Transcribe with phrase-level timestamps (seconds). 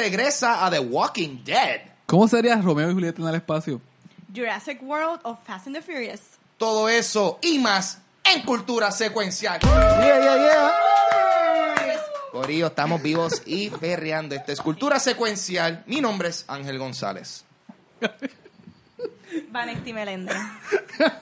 [0.00, 1.82] regresa a The Walking Dead.
[2.06, 3.80] ¿Cómo sería Romeo y Julieta en el espacio?
[4.34, 6.20] Jurassic World of Fast and the Furious.
[6.56, 9.60] Todo eso y más en Cultura Secuencial.
[9.60, 10.72] Yeah, yeah, yeah.
[12.32, 14.34] Corillo, estamos vivos y perreando.
[14.34, 15.82] Esta es Cultura Secuencial.
[15.86, 17.44] Mi nombre es Ángel González.
[19.50, 20.36] Vanesti Meléndez.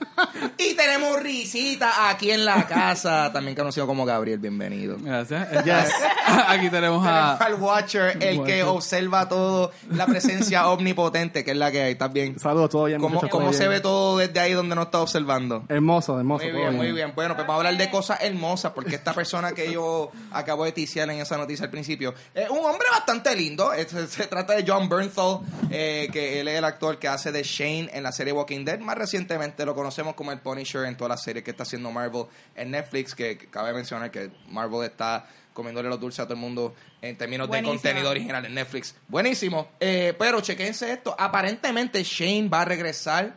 [0.57, 4.39] Y tenemos risita aquí en la casa, también conocido como Gabriel.
[4.39, 4.97] Bienvenido.
[4.99, 5.47] Gracias.
[6.47, 7.35] Aquí tenemos a...
[7.35, 11.91] Al Watcher, el que observa todo, la presencia omnipotente, que es la que hay.
[11.93, 12.39] ¿Estás bien?
[12.39, 12.99] Saludos, todo bien.
[12.99, 15.63] ¿Cómo, cómo se ve todo desde ahí donde no está observando?
[15.69, 16.43] Hermoso, hermoso.
[16.43, 17.13] Muy bien, muy bien.
[17.15, 20.71] Bueno, pues vamos a hablar de cosas hermosas, porque esta persona que yo acabo de
[20.71, 23.71] ticiar en esa noticia al principio es un hombre bastante lindo.
[24.07, 25.39] Se trata de John Bernthal,
[25.71, 28.79] eh, que él es el actor que hace de Shane en la serie Walking Dead.
[28.79, 32.25] Más recientemente lo conocemos como el Punisher en todas las series que está haciendo Marvel
[32.55, 36.39] en Netflix, que, que cabe mencionar que Marvel está comiéndole los dulces a todo el
[36.39, 37.73] mundo en términos Buenísimo.
[37.73, 38.95] de contenido original en Netflix.
[39.07, 39.69] Buenísimo.
[39.79, 41.15] Eh, pero chequense esto.
[41.17, 43.35] Aparentemente Shane va a regresar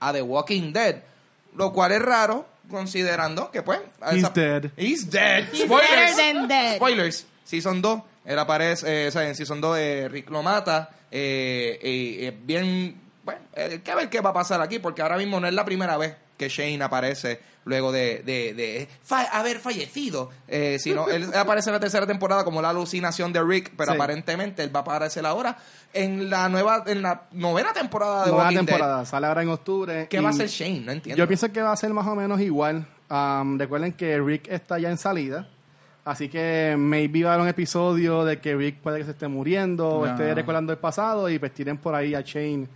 [0.00, 1.02] a The Walking Dead.
[1.56, 3.80] Lo cual es raro, considerando que, pues.
[4.00, 4.70] a He's esa- dead.
[4.76, 5.44] He's dead.
[5.52, 6.16] He's Spoilers.
[6.16, 6.76] than dead.
[6.76, 7.26] Spoilers.
[7.44, 8.02] Season 2.
[8.26, 10.90] Él aparece, eh, o sea, en Season 2 eh, Rick lo mata.
[11.10, 13.00] Eh, y, eh, bien.
[13.26, 15.52] Bueno, eh, hay que ver qué va a pasar aquí, porque ahora mismo no es
[15.52, 20.30] la primera vez que Shane aparece luego de, de, de fa- haber fallecido.
[20.48, 23.96] Eh, sino él aparece en la tercera temporada como la alucinación de Rick, pero Sí.
[23.96, 25.58] aparentemente él va a aparecer ahora
[25.92, 28.66] en la nueva, en la novena temporada de Nueva Walking Dead.
[28.66, 30.06] temporada, sale ahora en octubre.
[30.08, 30.80] ¿Qué va a hacer Shane?
[30.80, 31.18] No entiendo.
[31.18, 32.86] Yo pienso que va a ser más o menos igual.
[33.10, 35.48] Um, recuerden que Rick está ya en salida.
[36.04, 39.26] Así que maybe va a haber un episodio de que Rick puede que se esté
[39.26, 40.12] muriendo, o No.
[40.12, 42.68] esté recordando el pasado y pues tiren por ahí a Shane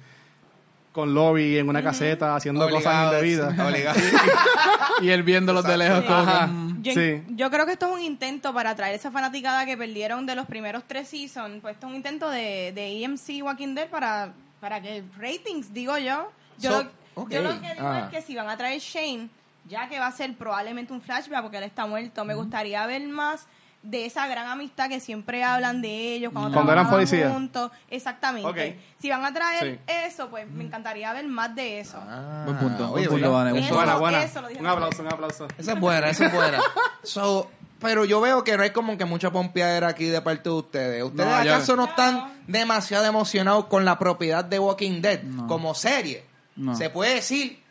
[0.92, 3.54] con Lori en una caseta haciendo cosas Obligado, indebidas.
[3.54, 4.00] sí, obligado.
[5.02, 6.46] Y él viéndolos de lejos como Ajá.
[6.48, 7.22] mm, Yo, Sí.
[7.28, 10.46] yo creo que esto es un intento para atraer esa fanaticada que perdieron de los
[10.46, 11.60] primeros tres seasons.
[11.62, 15.96] Pues esto es un intento de, de EMC Walking Dead para, para que ratings, digo
[15.96, 16.30] yo.
[16.58, 17.30] Yo, So, lo, ok.
[17.30, 18.00] yo lo que digo Ah.
[18.04, 19.28] es que si van a traer Shane,
[19.68, 23.06] ya que va a ser probablemente un flashback porque él está muerto, me gustaría ver
[23.08, 23.46] más
[23.82, 27.32] de esa gran amistad que siempre hablan de ellos cuando, Cuando eran policías.
[27.32, 27.70] juntos.
[27.88, 28.78] Exactamente.
[29.00, 29.92] Si van a traer Sí.
[30.06, 31.98] eso, pues me encantaría ver más de eso.
[32.06, 33.26] Ah, Buen punto, oye, buen punto,
[33.56, 35.48] Eso, buena, eso un aplauso, un aplauso.
[35.56, 36.58] Esa es buena, esa es buena.
[37.02, 40.54] So, pero yo veo que no hay como que mucha pompeadera aquí de parte de
[40.54, 41.02] ustedes.
[41.02, 45.46] ¿Ustedes No, yo- acaso no están demasiado emocionados con la propiedad de Walking Dead No.
[45.46, 46.24] como serie?
[46.56, 46.74] No.
[46.76, 47.62] Se puede decir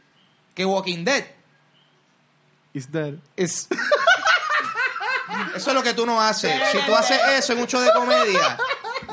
[0.56, 1.26] que Walking Dead
[2.74, 3.16] Is dead.
[3.36, 3.68] es...
[5.56, 6.54] eso es lo que tú no haces.
[6.72, 8.58] Si tú haces eso en un show de comedia,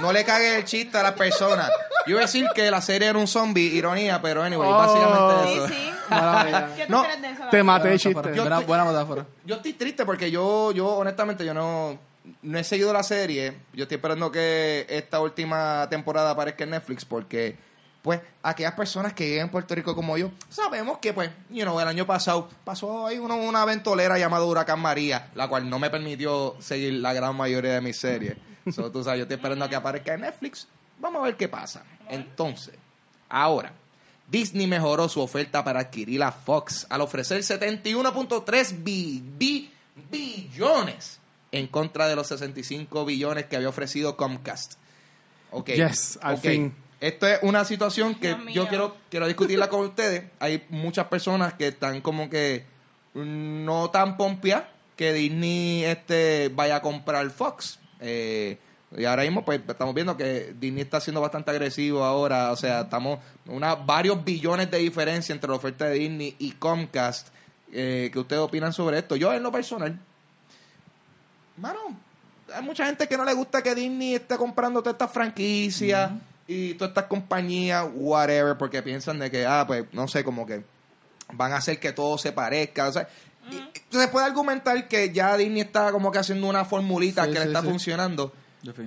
[0.01, 1.71] no le cagues el chiste a las personas.
[2.07, 4.77] Yo iba a decir que la serie era un zombie, ironía, pero anyway, Oh.
[4.77, 5.69] básicamente Sí, eso.
[5.69, 5.93] sí.
[6.11, 6.69] Maravilla.
[6.77, 7.43] ¿Qué tú No, crees de eso?
[7.51, 8.33] Te maté el chiste.
[8.33, 9.27] Buena, buena metáfora.
[9.45, 11.99] Yo estoy triste porque yo, yo honestamente, yo no,
[12.43, 13.57] no he seguido la serie.
[13.73, 17.57] Yo estoy esperando que esta última temporada aparezca en Netflix porque,
[18.07, 21.79] pues, aquellas personas que viven en Puerto Rico como yo, sabemos que, pues, you know,
[21.79, 25.91] el año pasado pasó ahí una, una ventolera llamada Huracán María, la cual no me
[25.91, 28.37] permitió seguir la gran mayoría de mis series.
[28.75, 30.67] So, tú sabes, yo estoy esperando a que aparezca en Netflix.
[30.99, 31.85] Vamos a ver qué pasa.
[32.09, 32.75] Entonces,
[33.29, 33.73] ahora,
[34.29, 39.71] Disney mejoró su oferta para adquirir a Fox al ofrecer 71.3 bi- bi-
[40.11, 41.19] billones
[41.53, 44.75] en contra de los 65 billones que había ofrecido Comcast.
[45.51, 45.71] Ok.
[45.71, 46.41] Yes, al ok.
[46.41, 46.75] fin.
[47.01, 50.25] Esto es una situación que yo quiero, quiero discutirla con ustedes.
[50.39, 52.65] Hay muchas personas que están como que
[53.15, 54.65] no tan pompeadas
[54.97, 57.79] que Disney este, vaya a comprar Fox.
[58.01, 58.59] Eh,
[58.97, 62.51] y ahora mismo pues estamos viendo que Disney está siendo bastante agresivo ahora.
[62.51, 67.29] O sea, estamos una, varios billones de diferencia entre la oferta de Disney y Comcast.
[67.73, 69.17] Eh, ¿Qué ustedes opinan sobre esto?
[69.17, 69.99] Yo en lo personal,
[71.59, 71.81] mano,
[72.55, 76.13] hay mucha gente que no le gusta que Disney esté comprando todas estas franquicias
[76.49, 80.63] y todas estas compañías, whatever, porque piensan de que, ah, pues, no sé, como que
[81.33, 82.87] van a hacer que todo se parezca.
[82.89, 83.09] O sea,
[83.51, 87.39] y- se puede argumentar que ya Disney está como que haciendo una formulita Sí, que
[87.41, 87.69] le está sí.
[87.69, 88.33] funcionando.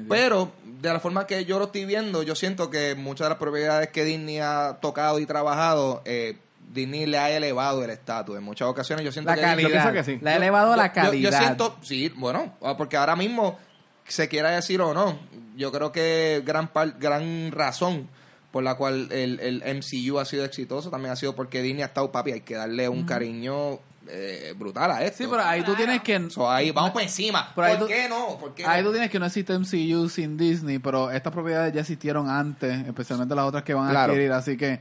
[0.10, 3.38] Pero de la forma que yo lo estoy viendo, yo siento que muchas de las
[3.39, 6.38] propiedades que Disney ha tocado y trabajado, eh,
[6.74, 8.38] Disney le ha elevado el estatus.
[8.38, 9.69] En muchas ocasiones yo siento La que calidad.
[9.69, 10.19] pienso que sí.
[10.22, 11.31] La ha elevado la yo- yo- calidad.
[11.31, 13.57] Yo, siento, sí, bueno, ah, porque ahora mismo,
[14.06, 15.18] se quiera decir o no,
[15.59, 18.07] yo creo que gran, par- gran razón
[18.51, 21.88] por la cual el, el MCU ha sido exitoso también ha sido porque Disney ha
[21.88, 23.77] estado, papi, hay que darle un cariño
[24.07, 25.19] eh, brutal a esto.
[25.23, 26.29] Sí, pero ahí tú tienes que...
[26.31, 27.51] So, ahí vamos por encima.
[27.56, 28.38] Pero ¿Por tú- qué no?
[28.39, 28.88] ¿Por qué Ahí no?
[28.88, 33.35] tú tienes que no existe MCU sin Disney, pero estas propiedades ya existieron antes, especialmente
[33.35, 34.13] las otras que van a Claro.
[34.13, 34.79] adquirir, así que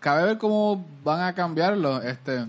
[0.00, 2.00] cabe ver cómo van a cambiarlo.
[2.00, 2.46] Este,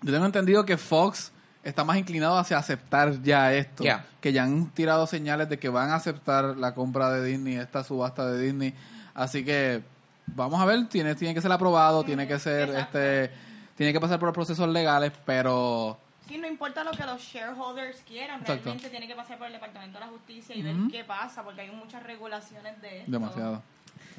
[0.00, 1.32] yo tengo entendido que Fox
[1.62, 3.84] está más inclinado hacia aceptar ya esto.
[3.84, 4.04] Ya.
[4.20, 7.84] Que ya han tirado señales de que van a aceptar la compra de Disney, esta
[7.84, 8.74] subasta de Disney.
[9.14, 9.82] Así que
[10.26, 12.98] vamos a ver, tiene, tiene que ser aprobado, tiene que ser, Exacto.
[12.98, 13.30] este,
[13.76, 18.02] tiene que pasar por los procesos legales, pero Sí, no importa lo que los shareholders
[18.06, 18.64] quieran, Exacto.
[18.64, 21.62] realmente tiene que pasar por el Departamento de la Justicia y ver qué pasa, porque
[21.62, 23.10] hay muchas regulaciones de esto.
[23.10, 23.62] demasiado.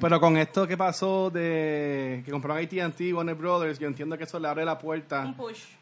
[0.00, 4.24] Pero con esto que pasó de que compraron AT&T y Warner Brothers, yo entiendo que
[4.24, 5.34] eso le abre la puerta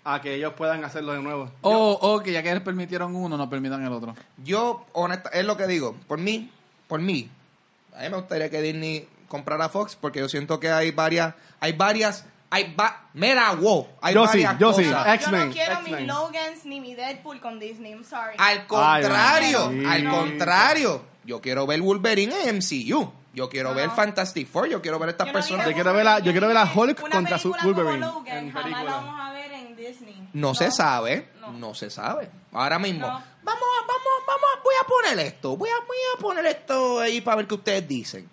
[0.04, 1.50] a que ellos puedan hacerlo de nuevo.
[1.62, 4.14] O, o que ya que les permitieron uno, no permitan el otro.
[4.38, 5.94] Yo, honesta, es lo que digo.
[6.06, 6.50] Por mí,
[6.88, 7.28] por mí,
[7.96, 11.72] a mí me gustaría que Disney comprara Fox porque yo siento que hay varias, hay
[11.72, 14.84] varias, hay va, mira, wow, hay Yo sí, yo sí.
[14.84, 15.06] cosas.
[15.06, 15.96] Yo X-Men, no quiero X-Men.
[15.96, 18.34] mis Logans ni mi Deadpool con Disney, I'm sorry.
[18.38, 23.12] Al contrario, Ay, al contrario, yo quiero ver Wolverine en MCU.
[23.38, 23.76] Yo quiero No.
[23.76, 25.66] ver Fantastic Four, yo quiero ver estas Yo no personas.
[25.68, 28.36] Yo quiero ver a- yo quiero ver a Hulk una contra su como Wolverine Logan,
[28.38, 30.28] en jamás la vamos a ver en Disney.
[30.32, 31.52] No, se sabe, No.
[31.52, 31.72] no.
[31.74, 32.28] se sabe.
[32.52, 33.12] Ahora mismo, No.
[33.12, 33.22] vamos,
[33.62, 37.20] a- vamos, vamos, a- voy a poner esto, voy a, voy a poner esto ahí
[37.20, 38.28] para ver qué ustedes dicen.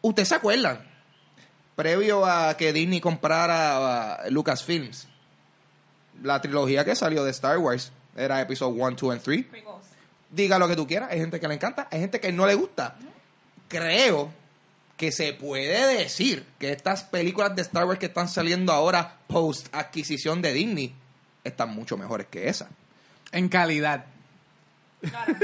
[0.00, 0.80] ¿Ustedes se acuerdan?
[1.76, 5.08] Previo a que Disney comprara a Lucasfilms,
[6.22, 9.44] la trilogía que salió de Star Wars era episodio 1, 2 y 3.
[9.46, 9.82] Precoz.
[10.30, 12.54] Diga lo que tú quieras, hay gente que le encanta, hay gente que no le
[12.54, 12.96] gusta.
[13.72, 14.30] Creo
[14.96, 19.66] que se puede decir que estas películas de Star Wars que están saliendo ahora post
[19.74, 20.94] adquisición de Disney
[21.42, 22.68] están mucho mejores que esa.
[23.32, 24.04] En calidad.
[25.00, 25.34] Claro.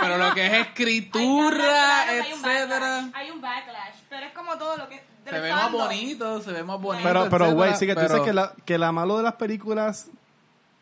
[0.00, 2.78] Pero lo que es escritura, claro, hay un etcétera.
[2.80, 5.00] backlash, Hay un backlash, pero es como todo lo que...
[5.24, 7.06] Se ve más bonito, se ve más bonito.
[7.06, 9.34] Pero, pero, güey, sí que tú pero- dices que la, que la malo de las
[9.34, 10.06] películas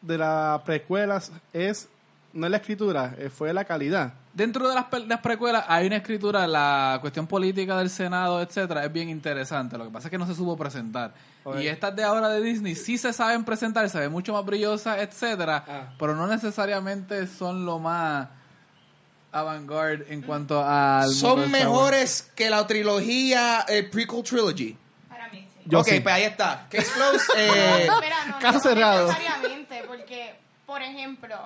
[0.01, 1.89] de las precuelas es,
[2.33, 4.15] no es la escritura, eh, fue la calidad.
[4.33, 8.85] Dentro de las, pel- las precuelas hay una escritura, la cuestión política del Senado, etcétera,
[8.85, 9.77] es bien interesante.
[9.77, 11.13] Lo que pasa es que no se supo presentar.
[11.59, 14.99] Y estas de ahora de Disney sí se saben presentar, se ven mucho más brillosas,
[14.99, 15.93] etcétera, Ah.
[15.99, 18.29] pero no necesariamente son lo más
[19.33, 24.77] avant-garde en cuanto de Son mejores que la trilogía, el prequel trilogy.
[25.09, 25.61] Para mí, sí.
[25.67, 26.01] Yo ok, sí.
[26.01, 26.67] pues ahí está.
[26.71, 27.21] Case closed.
[27.37, 29.07] eh, Espera, no, Caso no cerrado.
[29.09, 30.35] necesariamente, porque,
[30.67, 31.37] por ejemplo,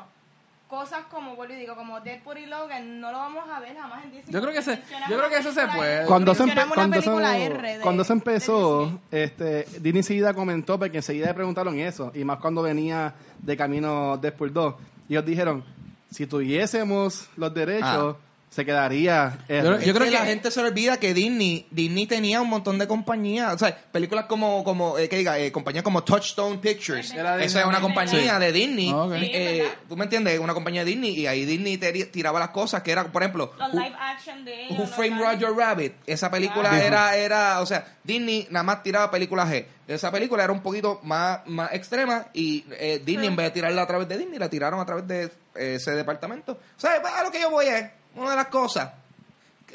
[0.68, 4.04] cosas como, vuelvo y digo, como Deadpool y Logan, no lo vamos a ver jamás
[4.04, 4.32] en Disney.
[4.32, 4.76] Yo creo que se-
[5.08, 6.06] yo creo que eso se puede.
[6.06, 10.96] Cuando se, empe- cuando, se, R de- cuando se empezó, este, Disney enseguida comentó, porque
[10.98, 14.74] enseguida le preguntaron eso, y más cuando venía de camino Deadpool 2.
[15.08, 15.64] Y ellos dijeron,
[16.10, 18.16] si tuviésemos los derechos,
[18.54, 19.64] se quedaría R.
[19.64, 22.78] Yo- creo que, que- la gente se le olvida que Disney Disney tenía un montón
[22.78, 27.10] de compañías, o sea, películas como como eh, que diga, eh, compañías como Touchstone Pictures.
[27.12, 28.92] Esa es una compañía de Disney.
[28.92, 29.14] Ok.
[29.18, 29.74] Sí, Eh, ¿verdad?
[29.88, 30.38] ¿Tú me entiendes?
[30.38, 33.52] Una compañía de Disney y ahí Disney te- tiraba las cosas que era, por ejemplo,
[33.58, 34.78] Los Who- live action de ellos.
[34.78, 35.92] Who Framed Roger Rabbit.
[36.06, 39.64] Esa película era, era, o sea, Disney nada más tiraba películas G.
[39.88, 43.82] Esa película era un poquito más, más extrema y eh, Disney en vez de tirarla
[43.82, 45.24] a través de Disney, la tiraron a través de
[45.56, 46.52] eh, ese departamento.
[46.52, 48.92] O sea, a lo que yo voy es, una de las cosas,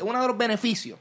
[0.01, 0.99] uno de los beneficios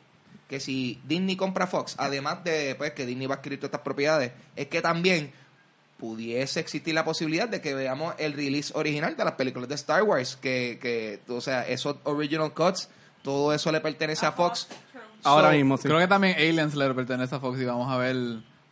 [0.49, 3.83] que si Disney compra Fox, además de pues, que Disney va a adquirir todas estas
[3.83, 5.31] propiedades, es que también
[5.99, 10.03] pudiese existir la posibilidad de que veamos el release original de las películas de Star
[10.05, 12.89] Wars, que, que o sea, esos original cuts,
[13.23, 14.69] todo eso le pertenece a Fox.
[15.25, 15.83] Ahora So, mismo, sí.
[15.83, 18.17] Creo que también Aliens le pertenece a Fox y vamos a ver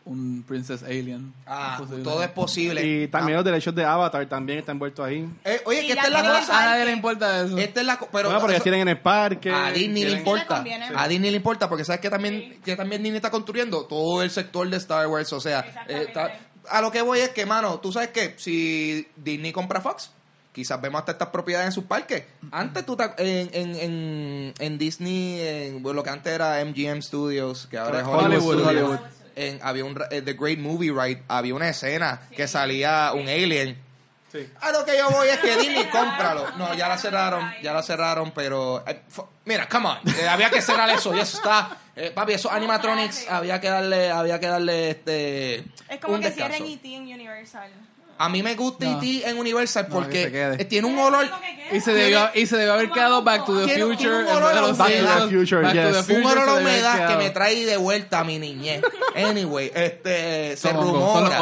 [0.07, 1.33] un Princess Alien.
[1.45, 2.03] Ah, Posible.
[2.03, 2.85] todo es posible.
[2.85, 5.27] Y también Ah, los derechos de Avatar también están envueltos ahí.
[5.45, 6.59] eh, oye, que esta es la cosa.
[6.61, 7.57] A nadie le importa eso.
[7.57, 9.51] Esta es la pero bueno, porque eso- tienen en el parque.
[9.51, 10.41] a Disney le importa.
[10.43, 10.89] Sí conviene.
[10.95, 12.59] A Disney le importa porque sabes que también Sí.
[12.63, 16.31] que también Disney está construyendo todo el sector de Star Wars, o sea, eh, está-
[16.69, 20.11] a lo que voy es que, mano, tú sabes que si Disney compra Fox,
[20.51, 22.23] quizás vemos hasta estas propiedades en sus parques.
[22.51, 27.67] Antes tú en, en, en, en Disney, en bueno, lo que antes era MGM Studios,
[27.69, 28.99] que ahora es Hollywood, Hollywood, Studios, Hollywood.
[29.37, 33.27] En- había un ra- eh, The Great Movie Ride, había una escena que salía un
[33.29, 33.77] alien.
[34.31, 34.45] Sí.
[34.59, 36.51] A lo que yo voy es que Disney, cómpralo.
[36.57, 38.83] No, ya la cerraron, ya la cerraron, pero...
[38.85, 39.01] eh,
[39.45, 41.77] mira, come on, eh, había que cerrar eso, y eso está...
[41.95, 45.55] eh, papi, esos animatronics, había que darle, había que darle este...
[45.87, 46.57] Es como un que descanso.
[46.57, 46.95] cierren E.T.
[46.95, 47.69] en Universal.
[48.19, 49.01] A mí me gusta No.
[49.01, 49.29] E.T.
[49.29, 51.27] en Universal No, que porque tiene un olor...
[51.71, 54.23] Y se debió, y se debió haber quedado Back to the Future.
[54.23, 55.31] un olor a los Back to the Simpsons.
[55.31, 56.07] Future, Back to yes.
[56.07, 58.23] the Un Future olor a se debió haber humedad que me trae de vuelta a
[58.23, 58.81] mi niñez.
[59.15, 61.39] Anyway, este se Son rumora.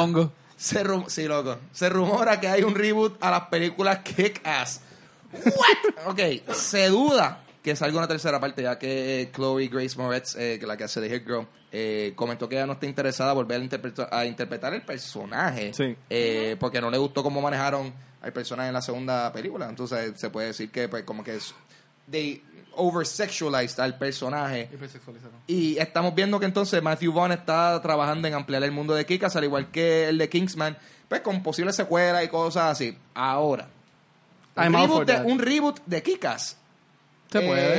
[0.58, 1.58] Se ru- sí, loco.
[1.74, 4.82] Se rumora que hay un reboot a las películas Kick Ass.
[5.34, 6.08] What?
[6.12, 6.20] Ok,
[6.54, 10.78] se duda que salga una tercera parte, ya que Chloe Grace Moretz, eh, que la
[10.78, 13.64] que hace de Hit Girl, eh, comentó que ella no está interesada en volver a,
[13.66, 15.74] interpretar- a interpretar el personaje.
[15.74, 15.94] Sí.
[16.10, 19.68] eh, porque no le gustó cómo manejaron al personaje en la segunda película.
[19.68, 21.54] Entonces se puede decir que pues como que es-
[22.10, 22.42] they
[22.78, 24.70] over-sexualized al personaje.
[25.48, 29.36] Y estamos viendo que entonces Matthew Vaughn está trabajando en ampliar el mundo de Kikas,
[29.36, 30.78] al igual que el de Kingsman,
[31.10, 32.98] pues con posibles secuelas y cosas así.
[33.14, 33.68] Ahora,
[34.56, 36.58] un reboot, de, un reboot de Kikas.
[37.32, 37.74] Se puede.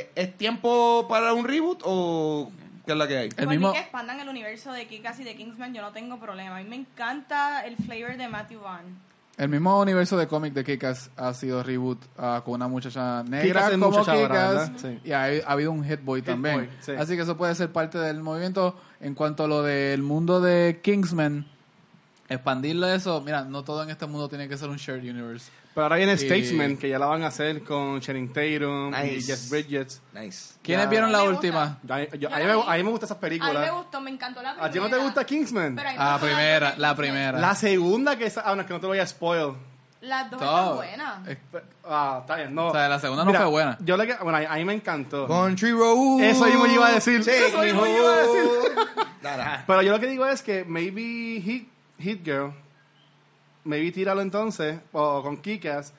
[0.00, 2.50] Eh, ¿Es tiempo para un reboot o
[2.86, 3.28] qué es la que hay?
[3.36, 6.56] El mismo- que expandan el universo de Kikas y de Kingsman, yo no tengo problema.
[6.56, 9.10] A mí me encanta el flavor de Matthew Vaughn.
[9.36, 13.70] El mismo universo de cómic de Kikas ha sido reboot ah, con una muchacha negra
[13.70, 14.70] como muchacha.
[14.76, 15.00] Sí.
[15.02, 16.56] y ha, ha habido un Hit Boy también.
[16.56, 16.92] Boy, sí.
[16.92, 18.78] Así que eso puede ser parte del movimiento.
[19.00, 21.46] En cuanto a lo del mundo de Kingsman,
[22.30, 25.50] expandirle eso, mira, no todo en este mundo tiene que ser un shared universe.
[25.74, 29.14] Pero ahora viene Y- Statesman, que ya la van a hacer con Channing Tatum y
[29.16, 29.26] Nice.
[29.36, 30.00] Jeff Bridges.
[30.12, 30.54] Nice.
[30.62, 30.90] ¿Quiénes Ya.
[30.90, 31.78] vieron la Me última?
[31.88, 33.64] A, yo- Yo a mí la me, a mí me gustan esas A mí películas.
[33.66, 34.66] me gustó, me encantó la primera.
[34.66, 35.76] ¿A ti no te gusta Kingsman?
[35.76, 37.38] Pero Ah, gustó primera, la primera.
[37.38, 38.38] La segunda que es...
[38.38, 39.52] Ah, no, es que no te voy a spoil.
[40.00, 41.36] Las dos están buenas.
[41.84, 42.68] Ah, está bien, no.
[42.68, 43.76] O sea, la segunda no fue buena.
[43.80, 44.14] Yo le que...
[44.22, 45.26] Bueno, a, mí me encantó.
[45.28, 46.22] Country Road.
[46.22, 47.22] Eso mismo iba a decir.
[47.22, 48.50] Sí, Eso mismo iba a decir.
[49.66, 51.68] Pero yo lo que digo es que maybe Hit,
[52.00, 52.52] Hit Girl,
[53.64, 55.92] maybe tíralo entonces, o con Kikas,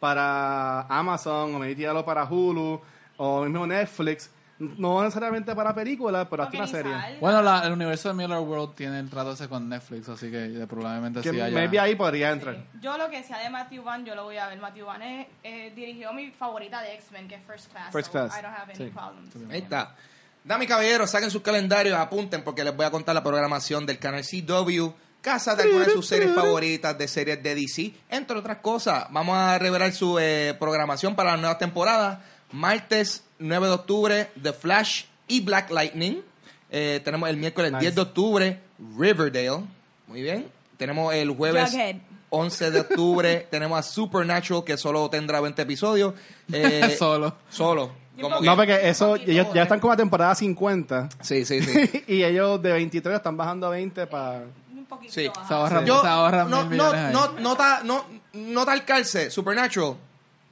[0.00, 2.80] para Amazon, o maybe tíralo para Hulu,
[3.16, 4.30] o mismo Netflix.
[4.60, 6.92] No necesariamente para películas, pero hazte una serie.
[7.20, 10.62] Bueno, la- el universo de Miller World tiene el trato ese con Netflix, así que
[10.62, 11.54] eh, probablemente Que sí haya...
[11.54, 12.64] maybe ahí podría entrar.
[12.80, 14.58] Yo lo que sea de Matthew Vaughn, yo lo voy a ver.
[14.58, 17.92] Matthew Vaughn es- eh, dirigió mi favorita de X-Men, que es First Class.
[17.92, 18.90] First so Class, I don't have any sí.
[18.90, 19.52] problems.
[19.52, 19.94] Ahí está.
[20.42, 24.24] Dame caballeros, saquen sus calendarios, apunten porque les voy a contar la programación del canal
[24.24, 29.06] CW, casa de algunas de sus series favoritas de series de DC, entre otras cosas.
[29.10, 32.24] Vamos a revelar su eh, programación para la nueva temporada.
[32.52, 36.22] Martes 9 de octubre, The Flash y Black Lightning.
[36.70, 37.82] Eh, tenemos el miércoles Nice.
[37.82, 38.60] 10 de octubre,
[38.98, 39.64] Riverdale.
[40.06, 40.48] Muy bien.
[40.76, 41.96] Tenemos el jueves Jughead.
[42.30, 46.14] 11 de octubre, tenemos a Supernatural, que solo tendrá 20 episodios.
[46.52, 47.36] Eh, Solo.
[47.48, 47.92] Solo.
[48.20, 51.08] Como No, porque eso, ellos ya están como a temporada 50.
[51.20, 52.04] Sí, sí, sí.
[52.08, 54.44] y ellos de 23 están bajando a 20 para...
[54.88, 55.12] Poquito.
[55.12, 55.30] Sí.
[55.34, 55.46] ajá.
[55.48, 59.30] Se ahorran, Yo, se ahorran no, mil no, millones no, no, ta- no, no talcarse,
[59.30, 59.96] Supernatural,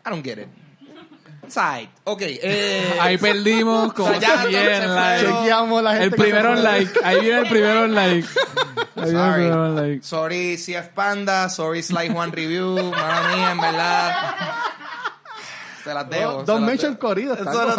[0.05, 0.49] I don't get it.
[1.49, 1.89] Side.
[2.05, 5.27] Ok, eh, Ahí perdimos como O sea, ya bien, like.
[5.27, 6.93] Chequeamos la gente El primero like.
[7.05, 8.29] Ahí viene el primero en like.
[8.97, 9.33] Ahí viene el sorry.
[9.45, 10.03] primero en like.
[10.05, 14.35] Sorry, CF Panda, sorry, Sly Juan Review, mala mía, en verdad.
[15.85, 16.33] Se las dejo.
[16.33, 17.07] Dos- se dos las mention dejo.
[17.07, 17.39] corridas.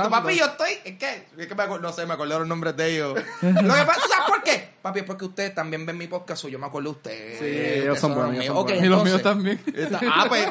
[0.10, 0.70] Papi, yo estoy.
[0.86, 1.28] ¿En qué?
[1.38, 3.16] Es que me no sé, me acordaron los nombres de ellos.
[3.42, 4.70] Lo que pasa, ¿sabes por qué?
[4.82, 7.40] Papi, es porque ustedes también ven mi podcast, o yo me acuerdo de ustedes.
[7.40, 8.46] Sí, ellos son buenos, míos.
[8.46, 8.86] son Ok, buenos.
[8.86, 9.62] Y los míos también.
[9.76, 10.48] Está- Ah, pues,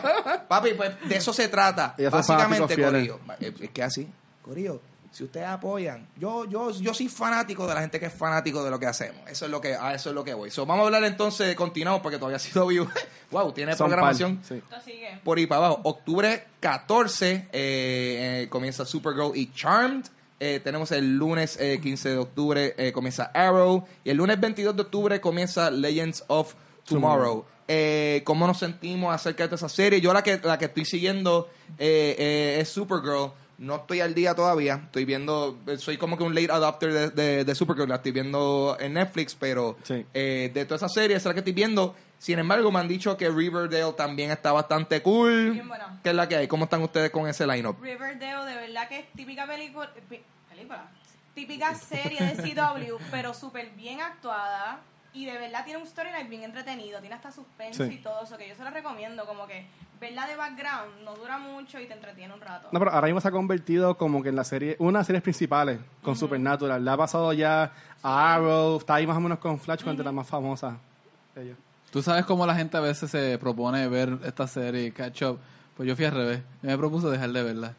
[0.49, 1.95] papi, pues de eso se trata.
[2.11, 2.77] Básicamente.
[2.83, 3.21] Corillo.
[3.41, 4.09] Es que así,
[4.43, 8.63] Corillo, si ustedes apoyan, yo, yo, yo soy fanático de la gente que es fanático
[8.63, 9.23] de lo que hacemos.
[9.31, 10.51] Eso es lo que, a eso es lo que voy.
[10.51, 12.87] So, vamos a hablar entonces, continuamos, porque todavía ha sido vivo.
[13.31, 14.55] wow, tiene Son programación sí.
[14.57, 15.19] Esto sigue.
[15.25, 15.81] por ahí para abajo.
[15.85, 20.05] Octubre 14 eh, eh, comienza Supergirl y Charmed.
[20.39, 23.85] Eh, tenemos el lunes eh, 15 de octubre eh, comienza Arrow.
[24.05, 27.45] Y el lunes 22 de octubre comienza Legends of Tomorrow.
[27.69, 30.01] Eh, ¿Cómo nos sentimos acerca de toda esa serie?
[30.01, 33.33] Yo la que, la que estoy siguiendo eh, es Supergirl.
[33.59, 34.83] No estoy al día todavía.
[34.85, 37.89] Estoy viendo, soy como que un late adopter de, de, de Supergirl.
[37.89, 40.05] La estoy viendo en Netflix, pero Sí.
[40.13, 41.95] eh, de toda esa serie, es la que estoy viendo.
[42.19, 45.53] Sin embargo, me han dicho que Riverdale también está bastante cool.
[45.53, 46.01] Bien buena.
[46.03, 46.49] ¿Qué es la que hay?
[46.49, 47.81] ¿Cómo están ustedes con ese lineup?
[47.83, 49.91] Riverdale, de verdad que es típica película.
[50.51, 50.89] película.
[51.35, 54.81] Típica serie de CW, pero súper bien actuada.
[55.17, 57.01] Y de verdad tiene un storyline bien entretenido.
[57.01, 57.95] Tiene hasta suspense Sí.
[57.95, 58.37] y todo eso.
[58.37, 59.25] Que yo se lo recomiendo.
[59.25, 59.67] Como que
[59.99, 62.69] verla de background no dura mucho y te entretiene un rato.
[62.71, 65.07] No, pero ahora mismo se ha convertido como que en la serie, una de las
[65.07, 66.85] series principales con Supernatural.
[66.85, 70.05] Le ha pasado ya a Arrow, está ahí más o menos con Flash, con de
[70.05, 70.75] las más famosas.
[71.35, 71.57] Ellos.
[71.91, 75.39] Tú sabes cómo la gente a veces se propone ver esta serie, catch up.
[75.79, 76.41] Pues yo fui al revés.
[76.63, 77.75] Yo me propuse dejar de verla.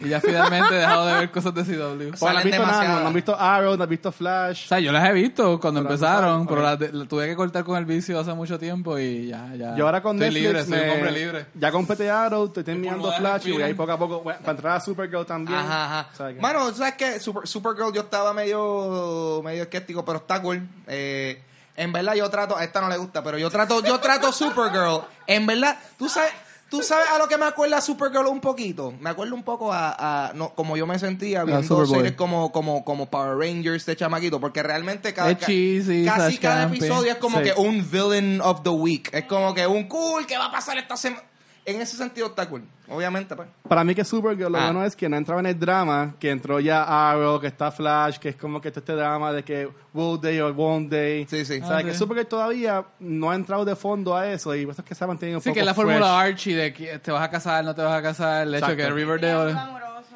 [0.00, 1.68] Y ya finalmente he dejado de ver cosas de CW.
[1.68, 4.64] Pues no has Salen visto nada, no has visto Arrow, no has visto Flash.
[4.64, 7.36] O sea, yo las he visto cuando Pero empezaron, pero las de- las tuve que
[7.36, 9.76] cortar con el vicio hace mucho tiempo y ya, ya.
[9.76, 11.46] Yo ahora con estoy Netflix libre, soy un me- hombre libre.
[11.54, 14.76] ya completé Arrow, estoy terminando Flash y voy ahí poco a poco bueno, para entrar
[14.76, 15.58] a Supergirl también.
[15.58, 16.08] Ajá, ajá.
[16.12, 17.20] O sea que- Mano, ¿sabes qué?
[17.20, 20.66] Super, Supergirl yo estaba medio medio escéptico, pero está cool.
[20.86, 21.42] Eh,
[21.76, 25.02] en verdad yo trato, a esta no le gusta, pero yo trato yo trato Supergirl.
[25.26, 26.30] En verdad, tú sabes
[26.70, 28.94] tú sabes a lo que me acuerda Supergirl un poquito.
[29.00, 32.84] Me acuerdo un poco a, a- no, como yo me sentía viendo series como como
[32.84, 37.44] como Power Rangers de chamaquito, porque realmente cada cheesy, casi cada episodio es como Sí.
[37.44, 39.10] que un villain of the week.
[39.12, 41.22] Es como que un cool que va a pasar esta semana.
[41.66, 42.62] En ese sentido está cool.
[42.88, 43.48] Obviamente, pues.
[43.68, 44.64] Para mí que Supergirl lo Ah.
[44.72, 48.18] bueno es que no entraba en el drama, que entró ya Arrow, que está Flash,
[48.18, 51.26] que es como que está este drama de que will day or won't day.
[51.28, 51.60] Sí, sí.
[51.62, 51.98] O sea, Ah, que sí.
[51.98, 55.04] Supergirl todavía no ha entrado de fondo a eso y por eso es que se
[55.04, 55.86] ha mantenido un Sí, poco que es la fresh.
[55.86, 58.66] fórmula Archie de que te vas a casar, no te vas a casar, el hecho
[58.66, 58.96] de que Exacto.
[58.96, 59.52] Riverdale...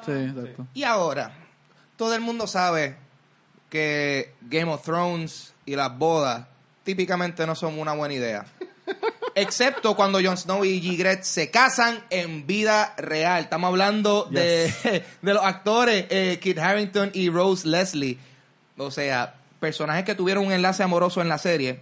[0.05, 0.67] Sí, exacto.
[0.75, 1.31] Y ahora,
[1.97, 2.97] todo el mundo sabe
[3.71, 6.47] que Game of Thrones y las bodas
[6.85, 8.45] típicamente no son una buena idea.
[9.37, 13.43] Excepto cuando Jon Snow y Ygritte se casan en vida real.
[13.43, 14.73] Estamos hablando de,
[15.23, 18.19] de los actores eh, Kit Harington y Rose Leslie.
[18.77, 21.81] O sea, personajes que tuvieron un enlace amoroso en la serie,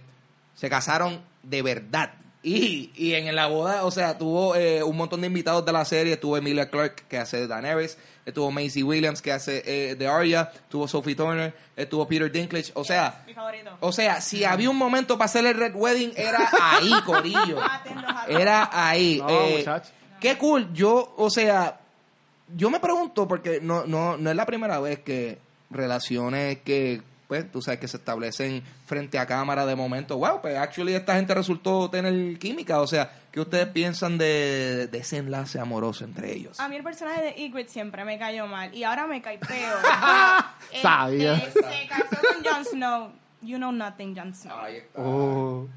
[0.55, 2.13] se casaron de verdad.
[2.41, 5.85] Y, y en la boda, o sea, tuvo eh, un montón de invitados de la
[5.85, 6.13] serie.
[6.13, 7.97] Estuvo Emilia Clarke, que hace Daenerys.
[8.25, 10.51] Estuvo Maisie Williams, que hace eh, de Arya.
[10.53, 11.53] Estuvo Sophie Turner.
[11.75, 12.71] Estuvo Peter Dinklage.
[12.75, 13.71] O sea, Mi favorito.
[13.81, 17.57] o sea, si había un momento para hacer el Red Wedding, era ahí, Corillo.
[18.27, 19.17] Era ahí.
[19.19, 19.65] No, Eh.
[20.19, 20.71] Qué cool.
[20.73, 21.79] Yo, o sea,
[22.55, 25.37] yo me pregunto, porque no, no, no es la primera vez que
[25.69, 27.01] relaciones que,
[27.33, 31.15] pues, tú sabes, que se establecen frente a cámara de momento, wow, pues, actually esta
[31.15, 32.79] gente resultó tener química.
[32.79, 36.59] O sea, ¿qué ustedes piensan de, de ese enlace amoroso entre ellos?
[36.59, 39.79] A mí el personaje de Ygritte siempre me cayó mal y ahora me cae peor.
[40.71, 41.39] Este, Sabía.
[41.39, 43.11] Se casó con Jon Snow.
[43.41, 44.57] You know nothing, Jon Snow.
[44.57, 44.99] Ahí está.
[44.99, 45.67] Oh.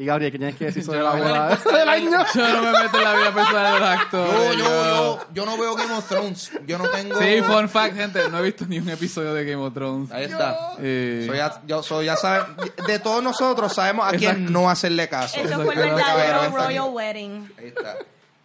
[0.00, 2.10] Y Gabriel, ¿qué tienes que decir sobre la boda del año?
[2.34, 4.32] Yo no me meto en la vida personal de los actores.
[4.32, 6.50] Yo, yo, yo, yo no veo Game of Thrones.
[6.66, 7.18] Yo no tengo.
[7.20, 8.26] Sí, fun fact, gente.
[8.30, 10.10] No he visto ni un episodio de Game of Thrones.
[10.10, 10.72] Ahí está.
[10.78, 14.50] Eh, Soy yo soy, ya saben, de todos nosotros sabemos a quién Exacto.
[14.50, 15.38] no hacerle caso.
[15.38, 17.52] Eso fue el es verdadero Royal Wedding.
[17.58, 17.96] Ahí está.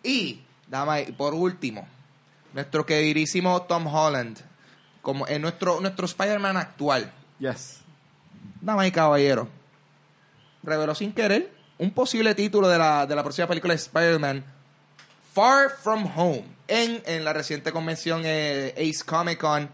[0.03, 1.87] Y, dama, y por último,
[2.53, 4.39] nuestro queridísimo Tom Holland,
[5.01, 7.79] como en nuestro, nuestro Spider-Man actual, Yes.
[8.59, 9.47] dama y caballero,
[10.65, 14.43] reveló sin querer un posible título de la, de la próxima película de Spider-Man,
[15.33, 19.69] Far From Home, en, en la reciente convención eh, Ace Comic Con.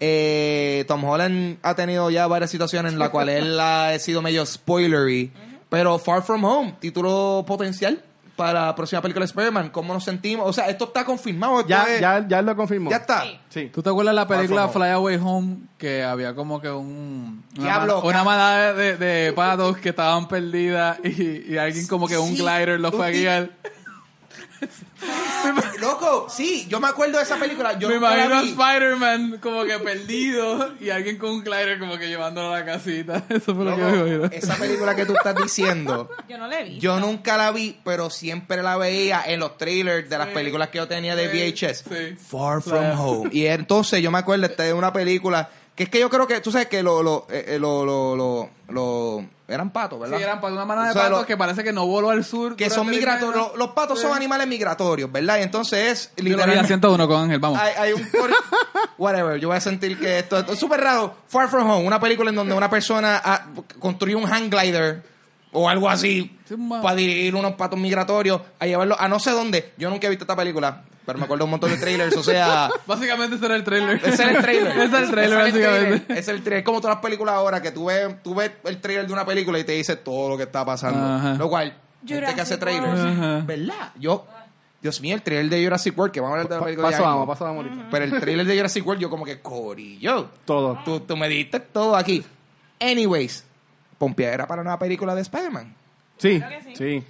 [0.00, 4.44] Eh, Tom Holland ha tenido ya varias situaciones en las cuales él ha sido medio
[4.44, 5.32] spoilery,
[5.68, 8.02] pero Far From Home, título potencial
[8.36, 10.48] para la próxima película de Spider-Man, ¿cómo nos sentimos?
[10.48, 11.60] O sea, esto está confirmado.
[11.60, 12.90] esto Ya, es- ya, ya lo confirmó.
[12.90, 13.22] ya está.
[13.24, 13.38] Sí.
[13.50, 13.70] Sí.
[13.72, 15.56] ¿Tú te acuerdas la Far película Fly Away Home?
[15.78, 17.44] Que había como que un...
[17.56, 22.08] Una, Diablo, una ca- manada de, de patos que estaban perdidas y, y alguien como
[22.08, 23.50] que un glider los fue a guiar.
[25.80, 27.78] Loco, sí, yo me acuerdo de esa película.
[27.78, 28.42] Yo Me la imagino a.
[28.42, 33.24] Spider-Man como que perdido y alguien con un glider como que llevándolo a la casita.
[33.28, 34.24] Eso fue lo que me imagino.
[34.26, 36.78] esa película que tú estás diciendo, Yo no le vi.
[36.78, 40.78] yo nunca la vi, pero siempre la veía en los trailers de las películas que
[40.78, 41.84] yo tenía de VHS.
[41.88, 42.16] Sí.
[42.16, 43.30] Far From Home.
[43.32, 46.52] Y entonces yo me acuerdo de una película que es que yo creo que, tú
[46.52, 50.16] sabes que lo, lo, eh, eh, lo, lo, lo, lo- eran patos, ¿verdad?
[50.16, 52.24] Sí, eran para una manada de O sea, patos que parece que no voló al
[52.24, 52.56] sur.
[52.56, 53.34] que son migratorios.
[53.34, 55.38] Los, los patos son animales migratorios, ¿verdad?
[55.38, 56.66] Y entonces es Yo lo literalmente...
[56.68, 57.58] 101 con Ángel, vamos.
[57.58, 58.08] Hay, hay un
[58.98, 62.00] whatever yo voy a sentir que esto, esto es súper raro Far From Home una
[62.00, 63.46] película en donde una persona ah,
[63.78, 65.02] construye un hang glider
[65.52, 69.72] o algo así Sí, para dirigir unos patos migratorios a llevarlos a no sé dónde
[69.76, 72.70] yo nunca he visto esta película pero me acuerdo un montón de trailers o sea
[72.86, 73.96] Básicamente ese era el trailer.
[73.96, 75.38] ese es el trailer ese es el trailer, Ese es el trailer.
[75.38, 76.12] básicamente.
[76.12, 78.80] Ese es el trailer como todas las películas ahora que tú ves, tú ves el
[78.80, 81.34] trailer de una película y te dice todo lo que está pasando Ajá.
[81.34, 81.74] lo cual
[82.06, 83.00] gente que hace trailers.
[83.00, 83.42] Ajá.
[83.46, 83.92] ¿verdad?
[83.98, 84.26] yo
[84.82, 87.02] Dios mío, el trailer de Jurassic World, que vamos a hablar de la película paso
[87.02, 87.86] ya vamos, paso vamos ahorita.
[87.90, 90.28] Pero el trailer de Jurassic World, yo como que corillo.
[90.44, 90.78] Todo.
[90.84, 92.22] Tú, tú me diste todo aquí.
[92.78, 93.46] Anyways,
[93.96, 95.74] Pompea era para una película de Spider-Man.
[96.18, 96.38] Sí.
[96.74, 97.02] sí.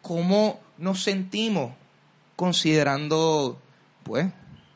[0.00, 1.72] ¿Cómo nos sentimos
[2.42, 3.60] considerando,
[4.02, 4.26] pues,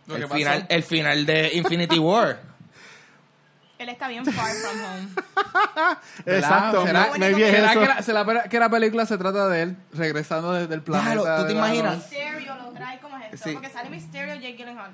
[0.09, 0.67] el final, pasó.
[0.71, 2.41] el final de Infinity War?
[3.79, 5.97] Él está bien far from home.
[6.39, 6.87] Exacto.
[6.87, 7.81] ¿Será- Me- Maybe es ¿Será eso.
[8.07, 11.13] que la, que la película se trata de él regresando desde el planeta?
[11.21, 11.97] Claro, ¿tú te la- imaginas?
[11.99, 13.49] Mysterio lo trae como es esto.
[13.49, 13.53] Sí.
[13.55, 14.93] Porque sale Mysterio Jake Gyllenhaal.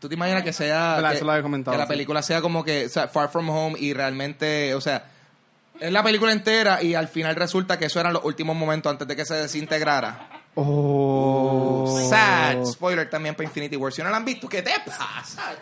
[0.00, 0.96] ¿Tú te imaginas que sea...
[0.96, 1.24] Verdad, que,
[1.76, 1.88] la sí.
[1.88, 5.04] película sea como que, o sea, Far From Home y realmente, o sea...
[5.78, 9.06] Es la película entera y al final resulta que eso eran los últimos momentos antes
[9.06, 10.35] de que se desintegrara.
[10.58, 12.06] Oh.
[12.08, 12.64] Sad.
[12.64, 13.92] Spoiler también para Infinity War.
[13.92, 15.06] Si no la han visto, ¿qué te pasa?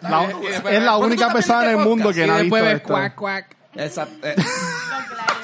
[0.00, 2.38] La- es la ¿Por qué única persona en el este mundo que Y no ha
[2.40, 2.88] visto esto.
[2.88, 3.57] cuac, cuac.
[3.74, 4.37] Esa- eh,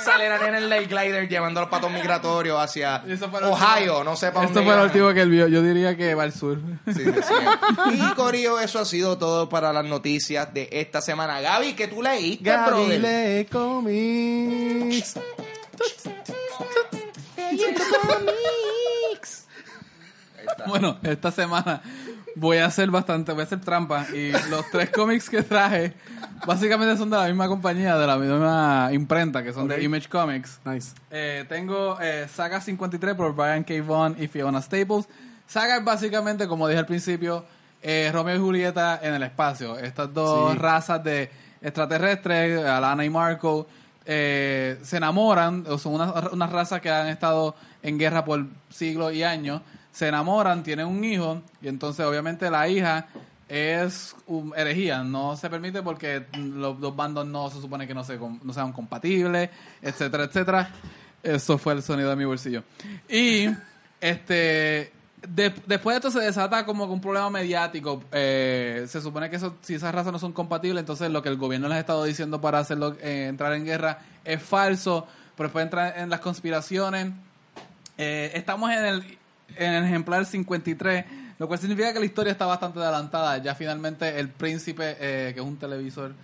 [0.04, 3.02] sale la nena en el glider llevando a los patos migratorios hacia
[3.42, 5.48] Ohio, no sé para Esto dónde fue lo último que él vio.
[5.48, 6.58] Yo diría que va al sur.
[6.86, 7.94] Sí, sí, sí.
[7.94, 11.40] Y Corillo, eso ha sido todo para las noticias de esta semana.
[11.40, 13.00] Gaby, que tú leíste, Gaby brother.
[13.00, 13.46] lee
[20.66, 21.80] Bueno, esta semana
[22.36, 24.06] voy a hacer bastante, voy a hacer trampa.
[24.14, 25.94] Y los tres cómics que traje
[26.46, 30.60] básicamente son de la misma compañía, de la misma imprenta, que son de Image Comics.
[30.64, 30.94] Nice.
[31.10, 33.74] Eh, tengo eh, Saga 53 por Brian K.
[33.82, 35.08] Vaughan y Fiona Staples.
[35.46, 37.44] Saga es básicamente, como dije al principio,
[37.82, 39.78] eh, Romeo y Julieta en el espacio.
[39.78, 40.58] Estas dos Sí.
[40.58, 41.30] razas de
[41.62, 43.66] extraterrestres, Alana y Marco,
[44.06, 49.12] eh, se enamoran, o son unas unas razas que han estado en guerra por siglos
[49.14, 49.62] y años.
[49.92, 53.06] Se enamoran, tienen un hijo, y entonces obviamente la hija
[53.48, 58.04] es um, herejía, no se permite porque los dos bandos no se supone que no,
[58.04, 59.50] se, no sean compatibles,
[59.82, 60.70] etcétera, etcétera.
[61.22, 62.62] Eso fue el sonido de mi bolsillo.
[63.08, 63.48] Y
[64.00, 64.92] este
[65.28, 68.02] de- después de esto se desata como un problema mediático.
[68.12, 71.36] Eh, se supone que eso, si esas razas no son compatibles, entonces lo que el
[71.36, 75.06] gobierno les ha estado diciendo para hacerlo eh, entrar en guerra es falso.
[75.36, 77.12] Pero después en las conspiraciones.
[77.98, 79.18] Eh, estamos en el,
[79.56, 81.04] en el ejemplar 53,
[81.38, 83.38] lo cual significa que la historia está bastante adelantada.
[83.38, 86.14] Ya finalmente el príncipe, eh, que es un televisor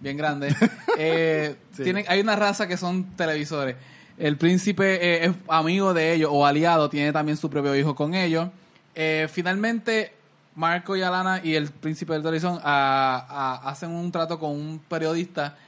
[0.00, 0.54] bien grande,
[0.98, 3.76] eh, tienen, hay una raza que son televisores.
[4.18, 8.14] El príncipe eh, es amigo de ellos o aliado, tiene también su propio hijo con
[8.14, 8.48] ellos.
[8.94, 10.12] Eh, finalmente,
[10.54, 14.78] Marco y Alana y el príncipe del televisor ah, ah, hacen un trato con un
[14.88, 15.58] periodista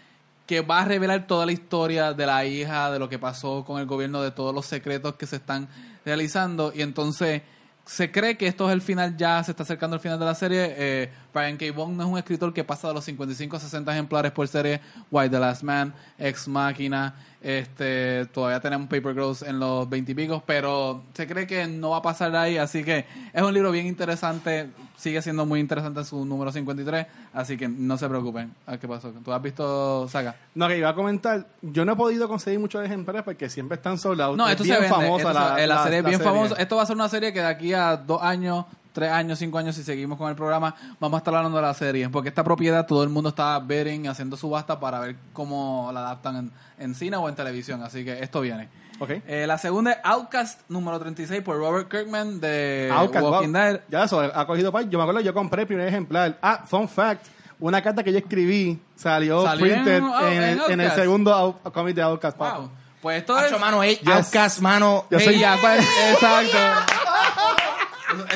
[0.48, 3.78] que va a revelar toda la historia de la hija, de lo que pasó con
[3.78, 5.68] el gobierno, de todos los secretos que se están
[6.06, 6.72] realizando.
[6.74, 7.42] Y entonces
[7.84, 10.34] se cree que esto es el final, ya se está acercando el final de la
[10.34, 10.74] serie.
[10.78, 11.66] Eh, Brian K.
[11.76, 14.80] Vaughan no es un escritor que pasa de los 55 a 60 ejemplares por serie.
[15.10, 20.14] Why the Last Man, Ex Machina, este, todavía tenemos Paper Girls en los 20 y
[20.14, 22.58] pico, pero se cree que no va a pasar ahí.
[22.58, 27.06] Así que es un libro bien interesante, sigue siendo muy interesante su número 53.
[27.32, 28.52] Así que no se preocupen.
[28.66, 29.10] A qué pasó.
[29.10, 30.34] ¿Tú has visto Saga?
[30.54, 33.98] No, que iba a comentar, yo no he podido conseguir muchos ejemplares porque siempre están
[33.98, 34.36] sold out.
[34.36, 34.96] No, Es esto bien se vende.
[34.96, 36.32] famosa Esto la, se- la serie es bien serie.
[36.32, 36.54] famosa.
[36.56, 38.64] Esto va a ser una serie que de aquí a dos años,
[38.98, 41.74] tres años, cinco años, si seguimos con el programa, vamos a estar hablando de la
[41.74, 42.08] serie.
[42.08, 46.36] Porque esta propiedad todo el mundo está bidding, haciendo subasta para ver cómo la adaptan
[46.36, 47.82] en, en cine o en televisión.
[47.82, 48.68] Así que esto viene.
[49.00, 49.10] Ok.
[49.28, 53.62] Eh, la segunda es Outcast número 36 por Robert Kirkman de Outcast, Walking wow.
[53.62, 53.80] Dead.
[53.88, 54.88] Ya eso, ha cogido par.
[54.88, 56.36] Yo me acuerdo, yo compré el primer ejemplar.
[56.42, 57.26] Ah, fun fact.
[57.60, 60.80] Una carta que yo escribí salió, Salió en- printed en, oh, en el, en el
[60.80, 60.96] Outcast.
[60.96, 62.36] segundo out- cómic de Outcast.
[62.36, 62.60] papo.
[62.62, 62.70] Wow.
[63.00, 63.44] Pues esto es...
[63.44, 64.08] Hacho, mano, hey, Yes.
[64.08, 65.04] Outcast, mano.
[65.10, 66.97] Yo hey, soy- ya, pues, exacto.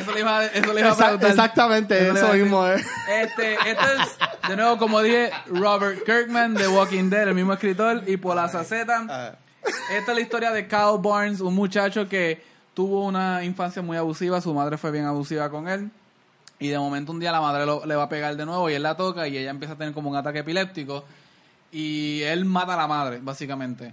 [0.03, 1.31] Eso, le iba, a- eso le iba a preguntar.
[1.31, 2.87] exactamente, eso mismo es.
[3.11, 8.03] Este, este es, de nuevo, como dije, Robert Kirkman de Walking Dead, el mismo escritor,
[8.07, 9.37] y por la Zaceta.
[9.93, 12.43] Esta es la historia de Kyle Barnes, un muchacho que
[12.75, 15.91] tuvo una infancia muy abusiva, su madre fue bien abusiva con él.
[16.59, 18.75] Y de momento un día la madre lo- le va a pegar de nuevo y
[18.75, 21.05] él la toca y ella empieza a tener como un ataque epiléptico.
[21.73, 23.93] Y él mata a la madre, básicamente.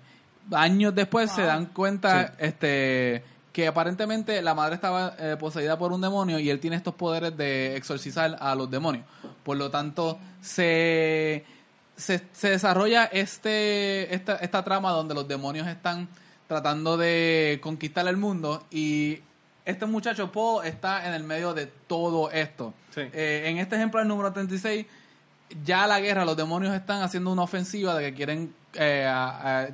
[0.51, 3.23] Años después se dan cuenta este
[3.59, 7.35] que aparentemente la madre estaba eh, poseída por un demonio y él tiene estos poderes
[7.35, 9.03] de exorcizar a los demonios.
[9.43, 11.43] Por lo tanto, se,
[11.97, 16.07] se, se desarrolla este esta, esta trama donde los demonios están
[16.47, 19.19] tratando de conquistar el mundo y
[19.65, 22.73] este muchacho Poe está en el medio de todo esto.
[22.95, 23.01] Sí.
[23.11, 24.85] Eh, en este ejemplo, el número 36,
[25.65, 29.67] ya la guerra, los demonios están haciendo una ofensiva de que quieren eh, a- a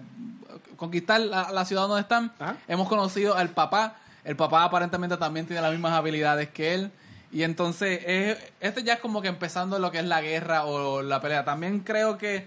[0.76, 2.32] conquistar la, la ciudad donde están.
[2.40, 2.58] Ajá.
[2.68, 3.96] Hemos conocido al papá.
[4.24, 6.92] El papá aparentemente también tiene las mismas habilidades que él.
[7.32, 11.02] Y entonces, es- este ya es como que empezando lo que es la guerra o
[11.02, 11.44] la pelea.
[11.46, 12.46] También creo que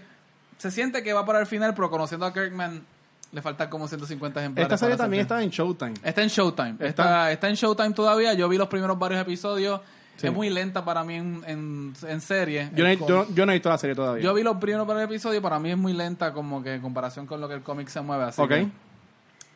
[0.59, 2.85] se siente que va para el final, pero conociendo a Kirkman,
[3.31, 4.67] le faltan como 150 ejemplares.
[4.67, 5.95] Esta serie también hacer- está en Showtime.
[6.03, 6.75] Está en Showtime.
[6.81, 7.31] Está.
[7.31, 8.33] está en Showtime todavía.
[8.35, 9.81] Yo vi los primeros varios episodios.
[10.19, 10.27] Sí.
[10.27, 12.69] Es muy lenta para mí en, en, en serie.
[12.75, 14.23] Yo no, he- yo, yo no he visto la serie todavía.
[14.23, 15.43] yo vi los primeros varios episodios.
[15.43, 18.01] Para mí es muy lenta como que en comparación con lo que el cómic se
[18.01, 18.25] mueve.
[18.25, 18.49] Así Ok.
[18.49, 18.69] que-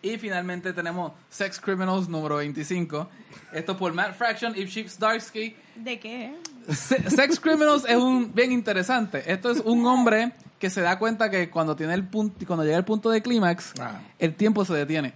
[0.05, 3.09] y finalmente tenemos Sex Criminals número 25.
[3.53, 5.55] Esto por Matt Fraction y Chips Darsky.
[5.77, 6.35] ¿De qué?
[6.68, 9.22] Se- Sex Criminals es un bien interesante.
[9.31, 12.77] Esto es un hombre que se da cuenta que cuando tiene el punto, cuando llega
[12.79, 14.01] el punto de clímax, Ah.
[14.18, 15.12] el tiempo se detiene.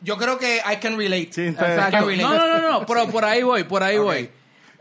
[0.00, 1.30] Yo creo que I can relate.
[1.32, 1.54] Sí.
[1.54, 2.16] Can No, relate.
[2.22, 4.28] no, no, no, pero por ahí voy, por ahí voy.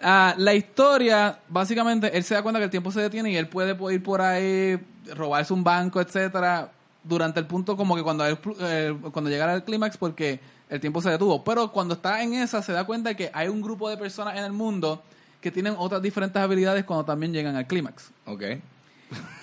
[0.04, 3.48] Ah, la historia, básicamente, él se da cuenta que el tiempo se detiene y él
[3.48, 4.78] puede ir por ahí,
[5.16, 6.72] robarse un banco, etcétera,
[7.04, 10.40] durante el punto como que cuando, él, eh, cuando llegara al clímax, porque
[10.70, 11.44] el tiempo se detuvo.
[11.44, 14.44] Pero cuando está en esa, se da cuenta que hay un grupo de personas en
[14.44, 15.02] el mundo
[15.40, 18.12] que tienen otras diferentes habilidades cuando también llegan al clímax.
[18.26, 18.44] Ok.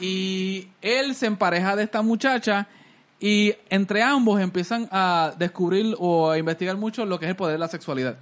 [0.00, 2.66] Y él se empareja de esta muchacha
[3.20, 7.52] y entre ambos empiezan a descubrir o a investigar mucho lo que es el poder
[7.52, 8.16] de la sexualidad.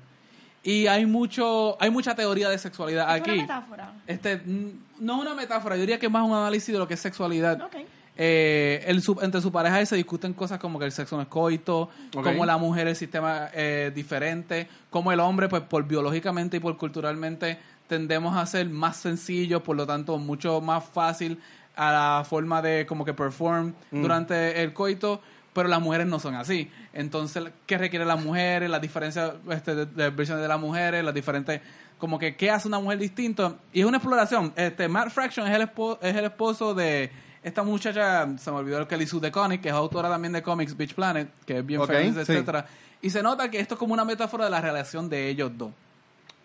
[0.63, 3.31] Y hay mucho, hay mucha teoría de sexualidad ¿Es aquí.
[3.33, 3.93] una metáfora?
[4.07, 6.87] Este, mm, no es una metáfora, yo diría que es más un análisis de lo
[6.89, 7.61] que es sexualidad.
[7.63, 7.77] Ok.
[8.21, 11.29] Eh, el su- entre su pareja se discuten cosas como que el sexo no es
[11.29, 16.61] coito, como la mujer el sistema eh, diferente, como el hombre, pues por biológicamente y
[16.61, 21.39] por culturalmente tendemos a ser más sencillos, por lo tanto mucho más fácil
[21.77, 25.21] a la forma de como que perform durante el coito,
[25.53, 26.71] pero las mujeres no son así.
[26.93, 28.69] Entonces, ¿qué requiere las mujeres?
[28.71, 31.61] Las diferencias este, de, de versiones de las mujeres, las diferentes
[31.99, 34.53] como que qué hace una mujer distinto y es una exploración.
[34.55, 37.11] Este Matt Fraction es el espo- es el esposo de
[37.43, 40.77] esta muchacha, se me olvidó el Kelly Sue DeConnick, que es autora también de cómics
[40.77, 42.21] Beach Planet, que es bien feliz, sí.
[42.21, 42.67] etcétera.
[43.03, 45.71] Y se nota que esto es como una metáfora de la relación de ellos dos.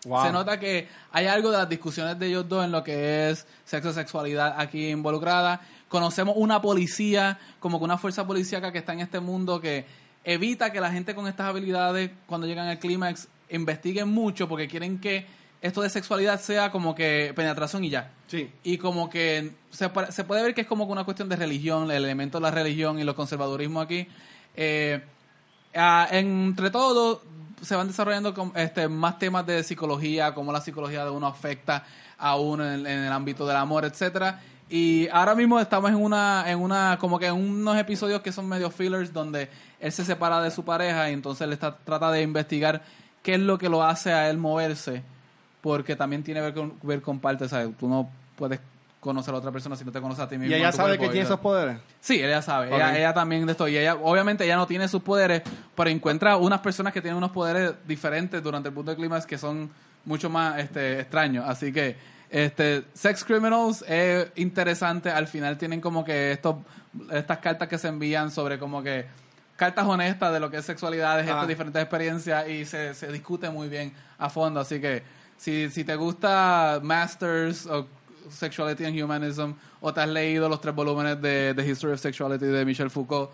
[0.06, 0.24] Wow.
[0.26, 3.46] Se nota que hay algo de las discusiones de ellos dos en lo que es
[3.64, 5.60] sexo y sexualidad aquí involucrada.
[5.94, 9.84] Conocemos una policía, como que una fuerza policíaca que está en este mundo que
[10.24, 14.98] evita que la gente con estas habilidades, cuando llegan al clímax, investiguen mucho porque quieren
[14.98, 15.24] que
[15.62, 18.10] esto de sexualidad sea como que penetración y ya.
[18.26, 18.50] Sí.
[18.64, 21.84] Y como que se, se puede ver que es como que una cuestión de religión,
[21.84, 24.08] el elemento de la religión y los conservadurismos aquí.
[24.56, 25.00] Eh,
[25.76, 27.22] ah, entre todo,
[27.62, 31.84] se van desarrollando com- este, más temas de psicología, cómo la psicología de uno afecta
[32.18, 34.40] a uno en, en el ámbito del amor, etcétera.
[34.74, 38.48] Y ahora mismo estamos en una, en una, como que en unos episodios que son
[38.48, 42.22] medio fillers donde él se separa de su pareja y entonces él está, trata de
[42.22, 42.82] investigar
[43.22, 45.04] qué es lo que lo hace a él moverse
[45.60, 47.68] porque también tiene que ver con, ver con parte, ¿sabes?
[47.78, 48.58] Tú no puedes
[48.98, 50.52] conocer a otra persona si no te conoces a ti mismo.
[50.52, 51.78] ¿Y ella sabe cuerpo que tiene esos poderes?
[52.00, 52.66] Sí, ella sabe.
[52.66, 52.74] Ok.
[52.74, 53.68] Ella, ella también de esto.
[53.68, 55.42] Y ella, obviamente, ella no tiene sus poderes,
[55.76, 59.38] pero encuentra unas personas que tienen unos poderes diferentes durante el punto de clima que
[59.38, 59.70] son
[60.04, 61.44] mucho más este, extraños.
[61.46, 61.96] Así que,
[62.34, 65.08] este, Sex Criminals es interesante.
[65.10, 66.56] Al final tienen como que estos,
[67.12, 69.06] estas cartas que se envían sobre como que
[69.56, 71.26] cartas honestas de lo que es sexualidad, de Ah.
[71.26, 74.58] estas diferentes experiencias y se, se discute muy bien a fondo.
[74.58, 75.04] Así que,
[75.36, 77.86] si, si te gusta Masters o
[78.30, 82.46] Sexuality and Humanism o te has leído los tres volúmenes de The History of Sexuality
[82.46, 83.30] de Michel Foucault,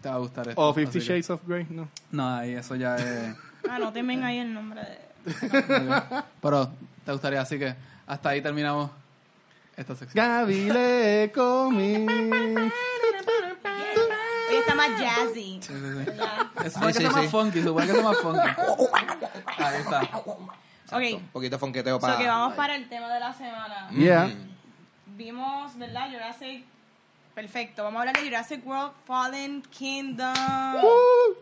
[0.00, 0.60] te va a gustar esto.
[0.62, 1.66] ¿O Fifty que- Shades of Grey?
[1.68, 1.88] No.
[2.10, 3.34] No, ahí eso ya es...
[3.68, 4.98] Ah, no temen ahí el nombre de...
[6.40, 6.70] Pero
[7.04, 7.74] te gustaría, así que
[8.10, 8.90] hasta ahí terminamos
[9.76, 10.26] esta sección.
[10.26, 12.12] Gabile Comics.
[14.48, 15.60] Hoy está más jazzy.
[15.62, 16.64] Sí, sí, sí.
[16.64, 18.48] Es Sí, que sí, sea más funky, supone que sea más funky.
[19.58, 20.00] Ahí está.
[20.92, 22.18] Ok, Un poquito fonqueteo so para...
[22.18, 23.88] que vamos para el tema de la semana.
[23.92, 24.26] Yeah.
[24.26, 25.16] Mm.
[25.16, 26.10] Vimos, ¿verdad?
[26.10, 26.64] Jurassic...
[27.32, 30.34] Perfecto, vamos a hablar de Jurassic World Fallen Kingdom.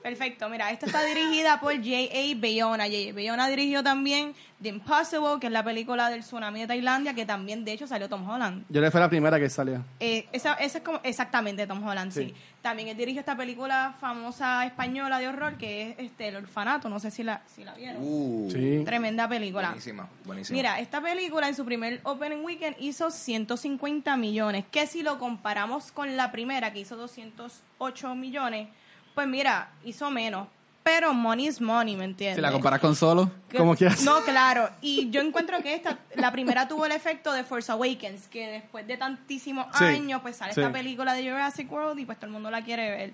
[0.03, 2.35] Perfecto, mira, esta está dirigida por J.A.
[2.37, 2.85] Bayona.
[2.85, 3.15] J.A.
[3.15, 7.65] Bayona dirigió también The Impossible, que es la película del tsunami de Tailandia, que también,
[7.65, 8.65] de hecho, salió Tom Holland.
[8.69, 9.85] Yo le fue la primera que salió.
[10.01, 12.25] Eh, esa, esa es como exactamente Tom Holland, sí.
[12.27, 12.35] Sí.
[12.61, 16.99] También él dirigió esta película famosa española de horror que es este El Orfanato, no
[16.99, 18.03] sé si la, si la vieron.
[18.05, 18.83] Uh, Sí.
[18.85, 19.69] Tremenda película.
[19.69, 20.57] Buenísima, buenísima.
[20.57, 25.93] Mira, esta película en su primer opening weekend hizo 150 millones, que si lo comparamos
[25.93, 28.69] con la primera que hizo 208 millones,
[29.15, 30.49] pues mira, hizo menos.
[30.91, 32.37] Pero money is money, ¿me entiendes?
[32.37, 34.03] Si la comparas con Solo, Como quieras.
[34.05, 34.71] No, claro.
[34.81, 38.87] Y yo encuentro que esta, la primera tuvo el efecto de Force Awakens, que después
[38.87, 40.61] de tantísimos Sí, años, pues sale sí.
[40.61, 43.13] esta película de Jurassic World y pues todo el mundo la quiere ver.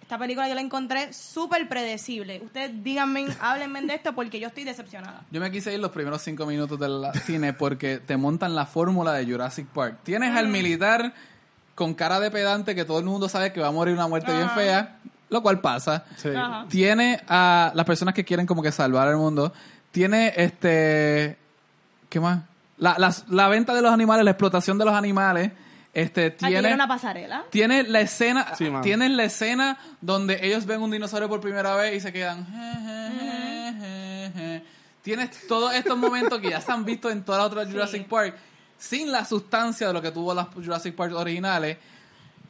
[0.00, 2.40] Esta película yo la encontré súper predecible.
[2.44, 5.22] Ustedes díganme, háblenme de esto porque yo estoy decepcionada.
[5.32, 9.12] Yo me quise ir los primeros cinco minutos del cine porque te montan la fórmula
[9.14, 9.98] de Jurassic Park.
[10.04, 11.12] Tienes al militar
[11.74, 14.30] con cara de pedante que todo el mundo sabe que va a morir una muerte
[14.32, 14.98] bien fea,
[15.30, 16.04] lo cual pasa.
[16.16, 16.30] Sí.
[16.68, 19.52] Tiene a las personas que quieren como que salvar el mundo.
[19.90, 21.36] Tiene este...
[22.08, 22.40] ¿Qué más?
[22.78, 22.96] La,
[23.28, 25.50] la venta de los animales, la explotación de los animales.
[25.92, 26.68] Este, Aquí tiene...
[26.68, 27.44] era una pasarela.
[27.50, 32.00] Tiene la escena, Sí, la escena donde ellos ven un dinosaurio por primera vez y
[32.00, 32.46] se quedan.
[32.46, 34.62] "Je, je, je, je, je".
[35.02, 37.72] Tienes todos estos momentos que ya se han visto en todas las otras Sí.
[37.72, 38.36] Jurassic Park,
[38.78, 41.78] sin la sustancia de lo que tuvo las Jurassic Park originales.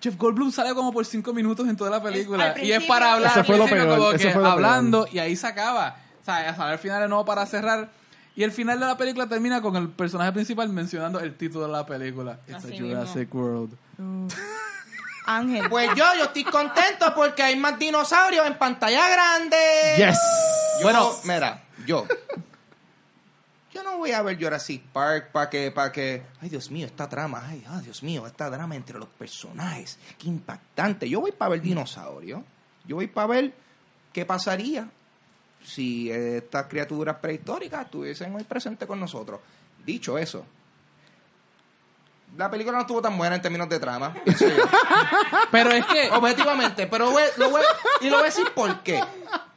[0.00, 3.14] Jeff Goldblum sale como por cinco minutos en toda la película al y es para
[3.14, 5.46] hablar, Eso fue lo es peor, como eso que fue lo hablando y ahí se
[5.46, 5.96] acaba.
[6.20, 7.88] O sea, hasta el final no para cerrar.
[8.36, 11.72] Y el final de la película termina con el personaje principal mencionando el título de
[11.72, 12.38] la película.
[12.46, 12.88] It's a Así mismo.
[12.88, 13.76] Jurassic World.
[15.26, 15.68] Ángel.
[15.68, 19.56] Pues yo, yo estoy contento porque hay más dinosaurios en pantalla grande.
[19.96, 20.18] Yes.
[20.78, 21.10] Yo, Bueno.
[21.24, 22.06] mira, yo.
[23.78, 27.08] Yo no voy a ver Jurassic Park para que, para que, ay Dios mío, esta
[27.08, 31.08] trama, ay, ah, Dios mío, esta drama entre los personajes, qué impactante.
[31.08, 32.40] Yo voy para ver dinosaurios.
[32.84, 33.54] Yo voy para ver
[34.12, 34.88] qué pasaría
[35.64, 39.38] si estas criaturas prehistóricas estuviesen hoy presentes con nosotros.
[39.86, 40.44] Dicho eso,
[42.36, 44.12] la película no estuvo tan buena en términos de trama.
[45.52, 47.12] Pero es que Objetivamente, pero lo
[47.50, 47.62] voy-
[48.00, 49.00] y lo voy a decir por qué.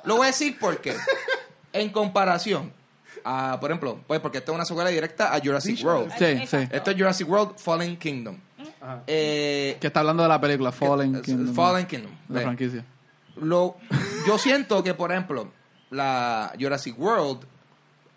[0.04, 0.96] Lo voy a decir por qué.
[1.74, 2.72] En comparación
[3.24, 6.12] a, por ejemplo, pues porque esta es una secuela directa a Jurassic World.
[6.18, 6.58] Sí, Exacto.
[6.58, 6.70] sí.
[6.78, 8.38] Esto es Jurassic World Fallen Kingdom.
[8.80, 9.04] Ajá.
[9.08, 11.56] Eh, Que está hablando de la película Fallen eh, Kingdom.
[11.56, 12.12] Fallen Kingdom.
[12.30, 12.46] La Ve.
[12.46, 12.86] franquicia.
[13.38, 13.78] Lo,
[14.28, 15.52] yo siento que, por ejemplo,
[15.90, 17.46] la Jurassic World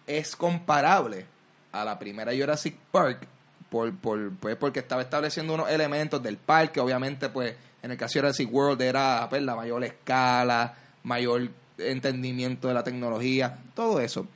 [0.07, 1.27] es comparable
[1.73, 3.27] a la primera Jurassic Park
[3.71, 6.81] por, por, pues porque estaba estableciendo unos elementos del parque.
[6.81, 12.69] Obviamente, pues, en el caso de Jurassic World era pues, la mayor escala, mayor entendimiento
[12.69, 14.27] de la tecnología, todo eso.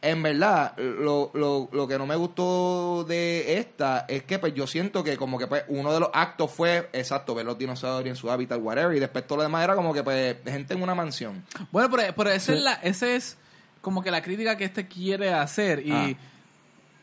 [0.00, 4.64] En verdad, lo, lo, lo que no me gustó de esta es que pues yo
[4.68, 8.16] siento que como que pues uno de los actos fue, exacto, ver los dinosaurios en
[8.16, 10.94] su hábitat, whatever, y después todo lo demás era como que pues gente en una
[10.94, 11.44] mansión.
[11.72, 13.36] Bueno, pero, pero ese, es la, ese es
[13.80, 16.14] como que la crítica que este quiere hacer y Ah.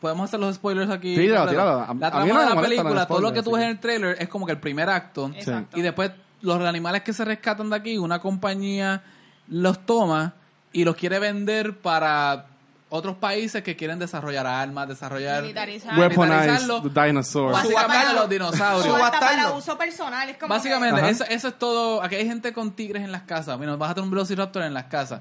[0.00, 1.14] podemos hacer los spoilers aquí.
[1.14, 1.62] Tíralo, completo.
[1.62, 1.80] tíralo.
[1.82, 3.64] A- La trama de la película, todo lo que tú ves sí.
[3.64, 5.30] en el trailer es como que el primer acto.
[5.34, 5.78] Exacto.
[5.78, 9.02] Y después los animales que se rescatan de aquí, una compañía
[9.48, 10.32] los toma
[10.72, 12.46] y los quiere vender para
[12.88, 15.42] otros países que quieren desarrollar armas, desarrollar...
[15.42, 15.98] Militarizar.
[15.98, 16.82] Weaponize militarizarlo.
[16.82, 17.52] the dinosaurs.
[17.52, 18.20] Básicamente Subastarlo.
[18.20, 18.94] los dinosaurios.
[19.00, 20.28] O hasta para uso personal.
[20.28, 22.02] Es como Básicamente, eso, eso es todo.
[22.02, 23.56] Aquí hay gente con tigres en las casas.
[23.56, 25.20] Bueno, vas a tener un Velociraptor en las casas.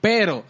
[0.00, 0.44] Pero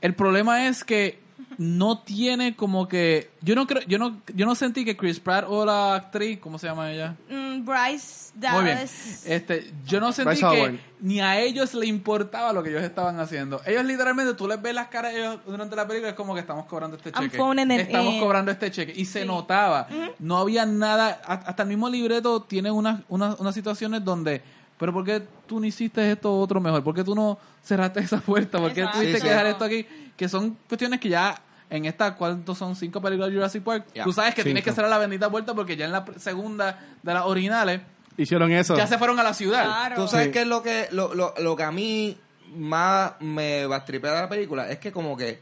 [0.00, 1.20] el problema es que
[1.58, 3.30] no tiene como que.
[3.42, 6.58] Yo no creo, yo no, yo no sentí que Chris Pratt o la actriz, ¿cómo
[6.58, 7.16] se llama ella?
[7.28, 8.76] mm, Bryce Muy bien.
[8.76, 9.26] Dallas.
[9.26, 10.74] Este, yo no sentí Bryce que Howard.
[11.00, 13.60] ni a ellos le importaba lo que ellos estaban haciendo.
[13.66, 16.40] Ellos literalmente, tú les ves las caras de ellos durante la película, es como que
[16.40, 17.36] estamos cobrando este cheque.
[17.82, 18.20] Estamos in.
[18.20, 18.92] cobrando este cheque.
[18.96, 19.88] Y se notaba.
[20.18, 21.20] No había nada.
[21.26, 24.42] Hasta el mismo libreto tiene unas, unas, unas situaciones donde.
[24.78, 26.82] Pero ¿por qué tú no hiciste esto otro mejor?
[26.82, 28.56] ¿Por qué tú no cerraste esa puerta?
[28.58, 28.98] ¿Por qué Exacto.
[29.00, 29.86] tuviste Sí, que dejar esto aquí?
[30.20, 32.76] Que son cuestiones que ya en esta, ¿cuántos son?
[32.76, 33.86] Cinco películas de Jurassic Park.
[33.94, 34.04] Ya.
[34.04, 37.14] Tú sabes que tienes que cerrar la bendita puerta porque ya en la segunda de
[37.14, 37.80] las originales
[38.18, 38.76] Hicieron eso.
[38.76, 39.64] ya se fueron a la ciudad.
[39.64, 39.96] Claro.
[39.96, 40.32] Tú sabes Sí.
[40.32, 42.18] qué es lo que, lo, lo, lo que a mí
[42.54, 44.68] más me bastripea de la película.
[44.70, 45.40] Es que como que,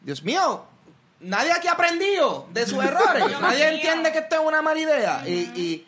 [0.00, 0.64] Dios mío,
[1.20, 3.22] nadie aquí ha aprendido de sus errores.
[3.40, 5.22] Nadie entiende que esto es una mala idea.
[5.28, 5.86] y, y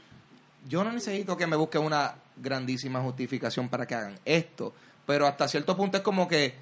[0.68, 4.72] yo no necesito que me busquen una grandísima justificación para que hagan esto.
[5.06, 6.54] Pero hasta cierto punto es como que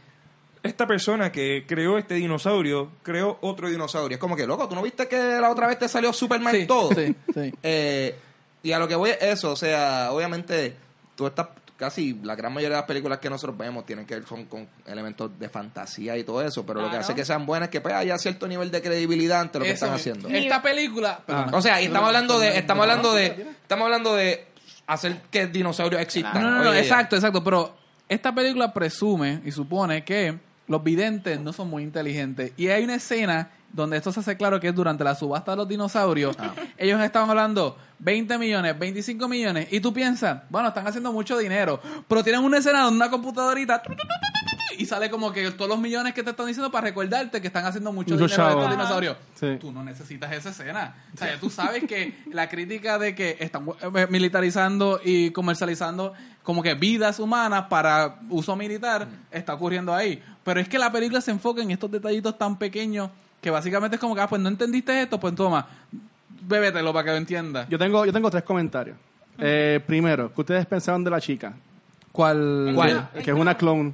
[0.63, 4.17] esta persona que creó este dinosaurio creó otro dinosaurio.
[4.17, 6.67] Es como que, loco, ¿tú no viste que la otra vez te salió Superman Sí,
[6.67, 6.91] todo?
[6.95, 7.53] sí, sí.
[7.63, 8.15] Eh,
[8.63, 10.77] y a lo que voy es eso, o sea, obviamente,
[11.17, 14.27] tú estás casi la gran mayoría de las películas que nosotros vemos tienen que ver
[14.27, 17.69] son con elementos de fantasía y todo eso, pero lo que hace que sean buenas
[17.69, 20.29] es que pues, haya cierto nivel de credibilidad ante lo que Eso están haciendo.
[20.29, 21.23] Esta película.
[21.25, 21.57] perdona.
[21.57, 23.27] O sea, y estamos hablando de, estamos hablando de,
[23.63, 24.47] estamos hablando de
[24.89, 26.43] hacer que dinosaurios existan.
[26.43, 27.43] no, no, no, Oye, exacto, exacto.
[27.43, 27.75] Pero
[28.11, 30.39] esta película presume y supone que
[30.71, 32.53] los videntes no son muy inteligentes.
[32.57, 35.57] Y hay una escena donde esto se hace claro que es durante la subasta de
[35.57, 36.37] los dinosaurios.
[36.39, 36.55] Ah.
[36.79, 39.67] Ellos estaban hablando 20 millones, 25 millones.
[39.73, 41.81] Y tú piensas, bueno, están haciendo mucho dinero.
[42.07, 43.83] Pero tienen una escena donde una computadorita.
[44.79, 47.67] Y sale como que todos los millones que te están diciendo para recordarte que están
[47.67, 49.17] haciendo mucho Mucho dinero de estos dinosaurios.
[49.35, 49.57] Sí.
[49.61, 50.95] Tú no necesitas esa escena.
[51.13, 56.15] O sea, ya tú sabes que la crítica de que están eh, militarizando y comercializando
[56.43, 60.23] como que vidas humanas para uso militar está ocurriendo ahí.
[60.45, 64.01] Pero es que la película se enfoca en estos detallitos tan pequeños que básicamente es
[64.01, 65.67] como que, ah, pues no entendiste esto, pues toma,
[66.43, 67.69] bébetelo para que lo entiendas.
[67.69, 68.97] Yo tengo, yo tengo tres comentarios.
[69.39, 71.55] Eh, primero, ¿qué ustedes pensaron de la chica?
[72.13, 72.73] ¿Cuál?
[72.75, 73.09] ¿Cuál?
[73.15, 73.93] Que es una clone.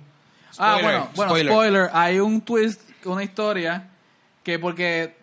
[0.59, 1.53] Ah, Spoiler, bueno, bueno, spoiler.
[1.53, 1.91] spoiler.
[1.93, 3.89] Hay un twist, una historia
[4.43, 5.17] que porque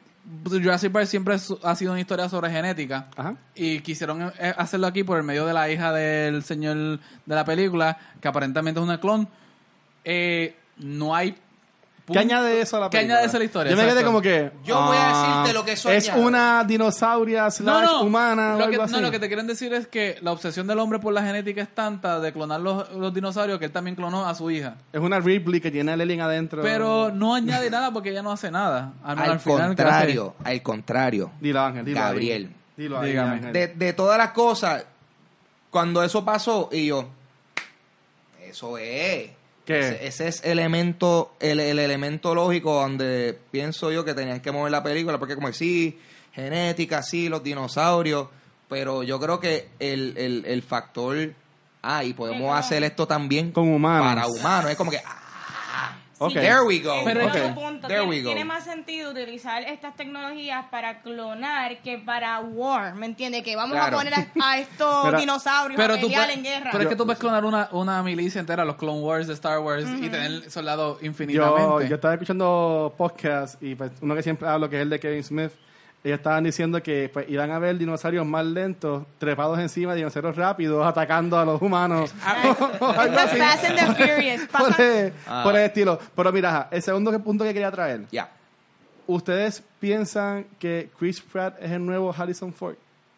[0.45, 3.35] Jurassic Park siempre ha sido una historia sobre genética Ajá.
[3.55, 7.43] y quisieron eh, hacerlo aquí por el medio de la hija del señor de la
[7.43, 9.27] película, que aparentemente es una clon.
[10.05, 11.35] Eh, no hay
[12.11, 13.15] ¿Qué añade eso a la ¿Qué película?
[13.15, 13.71] añade eso a la historia?
[13.71, 14.51] Yo me quedé como que...
[14.65, 18.67] Yo voy a ah, decirte lo que eso Es una dinosauria slash humana o lo
[18.67, 18.93] que, algo así.
[18.93, 21.61] no, lo que te quieren decir es que la obsesión del hombre por la genética
[21.61, 24.75] es tanta de clonar los, los dinosaurios que él también clonó a su hija.
[24.91, 26.61] Es una Ripley que tiene el alien adentro.
[26.61, 28.93] Pero no añade nada porque ella no hace nada.
[29.01, 31.31] Al, Al al final, ¿qué contrario, al contrario.
[31.39, 32.05] Dilo, Ángel, dilo ahí.
[32.05, 32.49] Gabriel.
[32.75, 33.31] Dilo ahí, Dígame.
[33.35, 33.53] Ángel.
[33.53, 34.85] De, de todas las cosas,
[35.69, 37.07] cuando eso pasó, y yo,
[38.41, 39.29] eso es.
[39.65, 39.79] ¿Qué?
[39.79, 44.71] Ese, ese es elemento, el, el elemento lógico donde pienso yo que tenían que mover
[44.71, 45.99] la película, porque como sí,
[46.33, 48.27] genética, sí, los dinosaurios,
[48.67, 51.33] pero yo creo que el, el, el factor,
[51.81, 54.07] ah, y podemos hacer esto también Con humanos.
[54.07, 55.22] para humanos, es como que, ah,
[56.27, 56.33] Ok.
[56.33, 57.01] there we go.
[57.03, 57.53] Pero Pero- otro ok.
[57.53, 58.29] punto, There tiene, we go.
[58.29, 63.43] tiene más sentido utilizar estas tecnologías para clonar que para war, ¿me entiendes?
[63.43, 63.97] Que vamos Claro.
[63.97, 66.69] a poner a, a estos Pero- dinosaurios Pero a tú, pelear puedes, en guerra.
[66.71, 69.59] pero es que tú puedes clonar una, una milicia entera, los Clone Wars de Star
[69.59, 71.87] Wars, y tener soldados Yo, infinitamente.
[71.89, 75.23] yo estaba escuchando podcast y pues, uno que siempre hablo, que es el de Kevin
[75.23, 75.51] Smith.
[76.03, 80.35] Ellos estaban diciendo que pues, iban a ver dinosaurios más lentos, trepados encima de dinosaurios
[80.35, 82.13] rápidos, atacando a los humanos.
[82.23, 84.41] Es Fast and the Furious.
[84.51, 85.41] por, el, Ah.
[85.43, 85.97] por el estilo.
[86.15, 88.01] Pero mira, el segundo punto que quería traer.
[88.11, 88.29] Ya.
[89.07, 92.75] ¿Ustedes piensan que Chris Pratt es el nuevo Harrison Ford?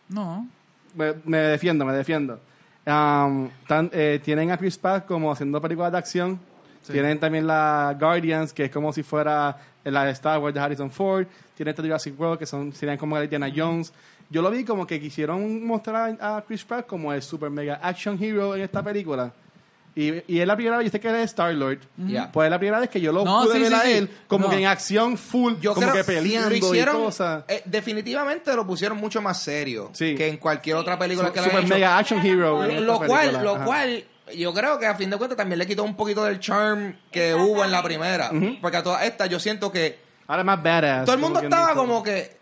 [0.09, 0.47] No.
[0.93, 2.39] Me, me defiendo, me defiendo.
[2.85, 6.39] Um, tan- eh, tienen a Chris Pratt como haciendo películas de acción.
[6.85, 6.93] Sí.
[6.93, 10.91] Tienen también la Guardians, que es como si fuera la de Star Wars de Harrison
[10.91, 11.25] Ford.
[11.55, 13.91] Tienen esta Jurassic World, que son, serían como la de Indiana Jones.
[14.29, 18.21] Yo lo vi como que quisieron mostrar a Chris Pratt como el super mega action
[18.21, 19.31] hero en esta película.
[19.97, 21.79] Y, y es la primera vez, yo sé que él es Star-Lord.
[21.97, 22.29] Ya.
[22.31, 24.09] Pues es la primera vez que yo lo No, pude sí, ver sí, a él
[24.27, 24.51] como No.
[24.51, 27.43] que en acción full, Yo como creo que peleando lo hicieron, y cosas.
[27.47, 30.15] eh, definitivamente lo pusieron mucho más serio Sí.
[30.15, 31.73] que en cualquier otra película que lo super hayan hecho.
[31.75, 32.63] mega action hero.
[32.65, 33.43] esta lo cual película.
[33.43, 33.65] lo Ajá.
[33.65, 36.95] cual yo creo que a fin de cuentas también le quitó un poquito del charm
[37.11, 38.31] que hubo en la primera.
[38.61, 41.05] Porque a todas estas yo siento que Ahora es más badass.
[41.05, 41.75] todo el mundo estaba dice.
[41.75, 42.37] como que.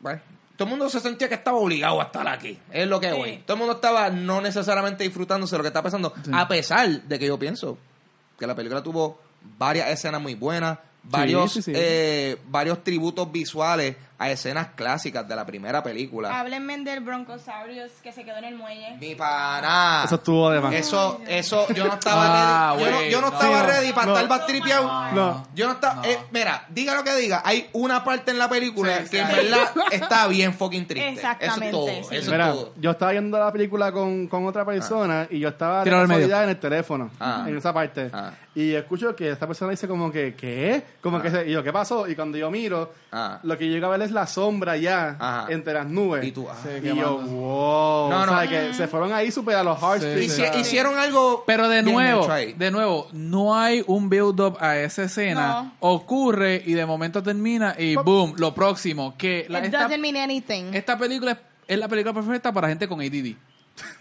[0.00, 0.20] Bueno,
[0.56, 2.58] todo el mundo se sentía que estaba obligado a estar aquí.
[2.70, 3.16] Es lo que Sí.
[3.16, 3.36] voy.
[3.44, 6.14] Todo el mundo estaba no necesariamente disfrutándose de lo que está pasando.
[6.32, 7.76] A pesar de que yo pienso
[8.38, 9.20] que la película tuvo
[9.58, 11.72] varias escenas muy buenas, varios, sí, sí.
[11.74, 16.38] eh, varios tributos visuales a escenas clásicas de la primera película.
[16.38, 18.96] Háblenme del Broncosaurus que se quedó en el muelle.
[19.00, 20.02] Mi pana.
[20.04, 20.72] Eso estuvo de más.
[20.74, 22.84] Eso, eso, yo no estaba Ah, ready.
[22.84, 23.32] Yo no, güey, yo no no.
[23.34, 24.12] estaba ready para no.
[24.14, 25.12] estar bastripeado.
[25.12, 25.46] No.
[25.54, 25.94] Yo no estaba.
[25.96, 26.04] No.
[26.04, 27.42] eh, mira, diga lo que diga.
[27.44, 29.16] Hay una parte en la película Sí, que sí.
[29.18, 31.08] en verdad está bien fucking triste.
[31.10, 32.08] Exactamente, Eso es todo.
[32.10, 32.16] sí.
[32.16, 32.72] Eso Mira, es todo.
[32.76, 36.58] yo estaba viendo la película con, con otra persona y yo estaba casualidad en el
[36.60, 37.44] teléfono, Ah.
[37.48, 38.10] en esa parte.
[38.12, 38.30] Ah.
[38.54, 40.84] Y escucho que esta persona dice como que, ¿qué?
[41.02, 42.06] Como que, se- y yo, ¿qué pasó?
[42.08, 43.40] Y cuando yo miro, Ah.
[43.42, 45.46] lo que llega a ver es la sombra ya Ajá.
[45.50, 46.24] entre las nubes.
[46.24, 46.54] Y tú, ah.
[46.62, 48.10] Sí, Y yo, wow.
[48.10, 48.38] No, O no.
[48.38, 50.32] sea, que se fueron ahí super a los heartstrings.
[50.32, 50.60] Sí, Hici- sí.
[50.60, 51.44] Hicieron algo.
[51.46, 55.62] Pero de nuevo, de nuevo, no hay un build-up a esa escena.
[55.62, 55.72] No.
[55.80, 59.14] Ocurre y de momento termina y boom, lo próximo.
[59.16, 60.72] Que la- It esta, doesn't mean anything.
[60.74, 63.34] esta película es, es la película perfecta para gente con ADD.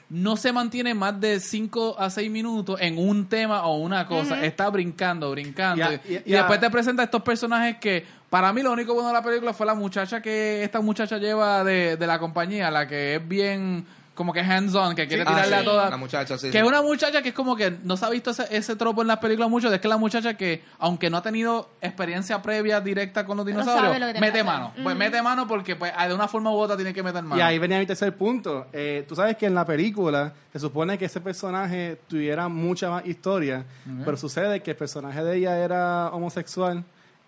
[0.10, 4.46] No se mantiene más de 5 a 6 minutos en un tema o una cosa.
[4.46, 5.84] Está brincando, brincando.
[6.08, 9.54] Y después te presenta estos personajes que, para mí, lo único bueno de la película
[9.54, 13.86] fue la muchacha que esta muchacha lleva de, de la compañía, la que es bien,
[14.16, 15.90] como que hands-on, que quiere Ah, tirarle sí, a todas.
[15.92, 16.48] La muchacha, sí.
[16.48, 16.58] Que sí.
[16.58, 19.08] es una muchacha que es como que no se ha visto ese, ese tropo en
[19.10, 23.24] las películas mucho, es que la muchacha que, aunque no ha tenido experiencia previa directa
[23.24, 24.74] con los Pero dinosaurios, lo mete mano.
[24.82, 27.38] Pues mete mano porque pues, de una forma u otra tiene que meter mano.
[27.40, 28.66] Y ahí venía mi tercer punto.
[28.74, 33.06] Eh, tú sabes que en la película se supone que ese personaje tuviera mucha más
[33.06, 33.64] historia,
[34.04, 36.84] pero sucede que el personaje de ella era homosexual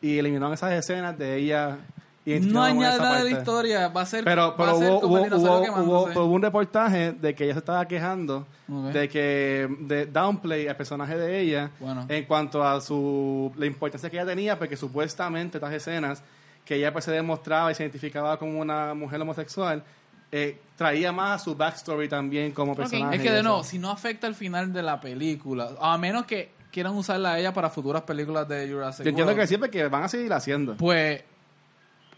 [0.05, 1.79] y eliminaron esas escenas de ella.
[2.25, 5.07] no añade nada de la historia, va a ser, Pero, va pero a ser hubo,
[5.07, 10.75] hubo, hubo, un reportaje de que ella se estaba quejando de que de downplay al
[10.75, 12.05] personaje de ella Bueno.
[12.09, 16.23] en cuanto a su la importancia que ella tenía porque supuestamente estas escenas
[16.65, 19.83] que ella pues se demostraba y se identificaba como una mujer homosexual
[20.31, 23.91] eh, traía más a su backstory también como personaje Es que de nuevo, si no
[23.91, 28.01] afecta el final de la película, a menos que quieran usarla a ella para futuras
[28.01, 30.75] películas de Jurassic yo entiendo World, que siempre que van a seguir haciendo.
[30.75, 31.23] Pues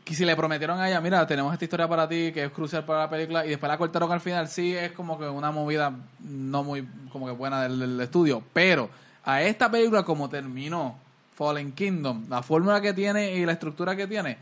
[0.03, 2.83] que si le prometieron a ella, mira, tenemos esta historia para ti que es crucial
[2.83, 5.93] para la película y después la cortaron al final, sí es como que una movida
[6.21, 8.89] no muy como que buena del, del estudio, pero
[9.23, 10.97] a esta película como terminó
[11.35, 14.39] Fallen Kingdom, la fórmula que tiene y la estructura que tiene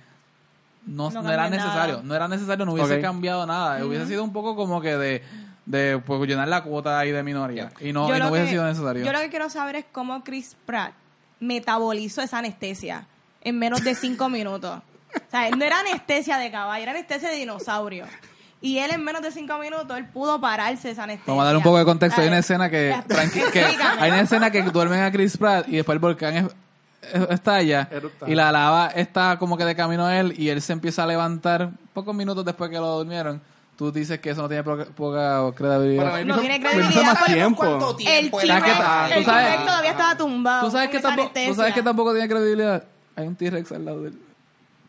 [0.86, 2.04] no, No no era necesario, nada.
[2.06, 5.24] no era necesario, no hubiese cambiado nada, hubiese sido un poco como que de
[5.66, 8.66] de pues, llenar la cuota ahí de minoría y no, y no hubiese que- sido
[8.66, 9.04] necesario.
[9.06, 10.94] Yo lo que quiero saber es cómo Chris Pratt
[11.40, 13.08] metabolizó esa anestesia
[13.42, 14.80] en menos de cinco minutos.
[15.16, 18.06] O sea, no era anestesia de caballo, era anestesia de dinosaurio.
[18.62, 21.32] Y él en menos de cinco minutos, él pudo pararse esa anestesia.
[21.32, 22.22] Vamos a dar un poco de contexto.
[22.22, 22.96] Hay una escena que,
[23.54, 23.64] que
[24.00, 26.46] hay una escena que duermen a Chris Pratt y después el volcán es-
[27.14, 27.88] es- estalla
[28.26, 31.08] y la lava está como que de camino a él y él se empieza a
[31.08, 33.42] levantar pocos minutos después que lo durmieron.
[33.78, 36.06] Tú dices que eso no tiene poca, poca credibilidad.
[36.12, 37.04] Para mí No tiene credibilidad.
[37.04, 38.64] más ¿Sabemos tiempo cuánto El tiempo T-Rex
[39.26, 40.66] T-Rex todavía estaba tumbado.
[40.66, 42.84] ¿Tú sabes, que tampoco, tú sabes que tampoco tiene credibilidad.
[43.18, 44.20] Hay un T-Rex al lado de él.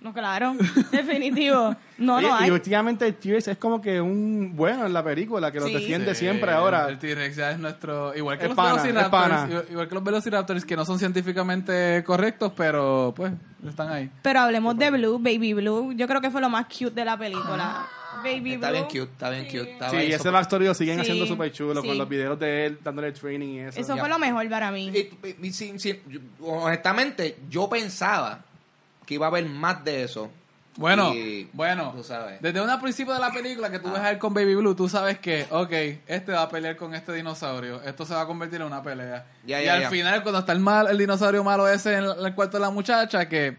[0.01, 0.55] No, claro.
[0.93, 1.75] Definitivo.
[1.99, 2.51] No, no y hay.
[2.51, 5.73] últimamente el T-Rex es como que un bueno en la película que lo Sí.
[5.73, 8.15] defiende Sí, siempre ahora El T-Rex ya es nuestro.
[8.15, 9.11] Igual que Es los pana, es Velociraptors.
[9.11, 9.47] pana.
[9.51, 13.33] Igual, igual que los Velociraptors que no son científicamente correctos, pero pues
[13.67, 14.09] están ahí.
[14.23, 15.93] Pero hablemos de Blue, Baby Blue.
[15.97, 17.89] Yo creo que fue lo más cute de la película.
[18.23, 18.77] Baby Está Blue.
[18.79, 19.73] bien cute, está bien cute.
[19.73, 21.89] estaba Sí, ahí ese súper- backstory lo siguen Sí, haciendo súper chulo sí.
[21.89, 23.81] con los videos de él dándole training y eso.
[23.81, 24.89] Eso fue lo mejor para mí.
[24.89, 28.41] Y- y- y sin- sin- yo- honestamente, yo pensaba
[29.05, 30.31] que iba a haber más de eso.
[30.79, 32.43] Bueno, Y, bueno, tú sabes.
[32.43, 33.93] desde un principio de la película que tú Ah.
[33.93, 35.73] ves a él con Baby Blue, tú sabes que, ok,
[36.07, 39.25] este va a pelear con este dinosaurio, esto se va a convertir en una pelea.
[39.47, 39.91] Ya, y ya, al ya.
[39.91, 43.27] final, cuando está el mal, el dinosaurio malo ese en el cuarto de la muchacha,
[43.27, 43.57] que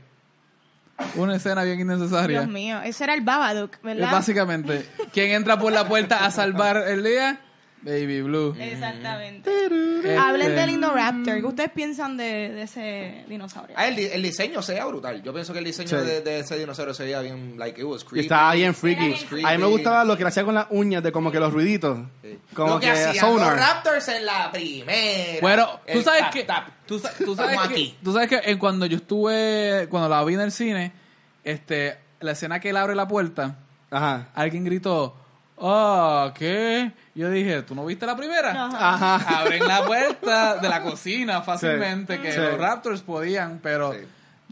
[1.15, 2.41] una escena bien innecesaria.
[2.41, 4.11] Dios mío, ese era el Babadook, ¿verdad?
[4.11, 7.39] básicamente, ¿quién entra por la puerta a salvar el día?
[7.81, 8.55] Baby Blue.
[8.59, 9.49] Exactamente.
[9.65, 11.39] Este, Hablen del Indoraptor.
[11.39, 13.75] ¿Qué ustedes piensan de, de ese dinosaurio?
[13.77, 15.21] Ah, el, di- el diseño se veía brutal.
[15.23, 15.95] Yo pienso que el diseño Sí.
[15.95, 18.25] de, de ese dinosaurio se veía bien, like, it was Y creepy.
[18.25, 19.15] estaba bien freaky.
[19.45, 21.53] A mí me gustaba lo que le hacía con las uñas de como que los
[21.53, 21.99] ruiditos.
[22.23, 22.39] Sí.
[22.53, 23.57] Como Lo que, que hacían los sonar.
[23.57, 25.39] Raptors en la primera.
[25.41, 26.67] Bueno, tú sabes tap, que tap.
[26.87, 27.97] tú, sa- tú sabes que aquí.
[28.03, 30.91] tú sabes que en cuando yo estuve cuando la vi en el cine,
[31.43, 33.59] este la escena que él abre la puerta,
[33.91, 34.29] Ajá.
[34.33, 35.15] alguien gritó,
[35.59, 38.65] "Ah, ¿qué?" Yo dije, ¿tú no viste la primera?
[38.65, 38.93] Ajá.
[39.15, 39.39] Ajá.
[39.41, 42.37] Abren la puerta de la cocina fácilmente que Sí.
[42.39, 43.99] los Raptors podían, pero Sí.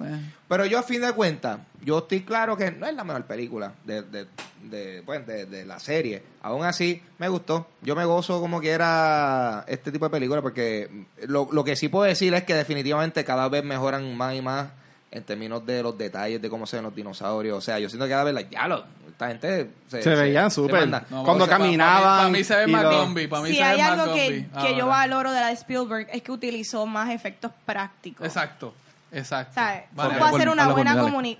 [0.03, 3.23] eh, Pero yo, a fin de cuentas, yo estoy claro que no es la mejor
[3.25, 4.27] película de, de,
[4.63, 6.21] de, pues, de, de la serie.
[6.43, 7.67] Aún así, me gustó.
[7.81, 11.87] Yo me gozo como que era este tipo de película porque lo, lo que sí
[11.89, 14.67] puedo decir es que definitivamente cada vez mejoran más y más
[15.11, 17.57] en términos de los detalles de cómo se ven los dinosaurios.
[17.57, 18.83] O sea, yo siento que cada vez, like, ya lo,
[19.15, 20.89] esta gente se, Se veían súper.
[21.09, 22.83] No, Cuando caminaban Para mí, se ve y más.
[22.83, 25.53] Para mí Si se hay ve más algo que, que yo valoro de la de
[25.53, 28.27] Spielberg es que utilizó más efectos prácticos.
[28.27, 28.73] Exacto,
[29.13, 29.51] exacto.
[29.51, 30.95] O sea, Vale, supo hacer una buena,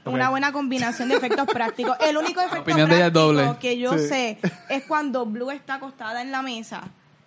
[0.06, 1.98] una buena combinación de efectos prácticos.
[2.00, 3.60] El único efecto opinión de ella es práctico doble.
[3.60, 4.08] que yo Sí.
[4.08, 6.82] sé es cuando Blue está acostada en la mesa,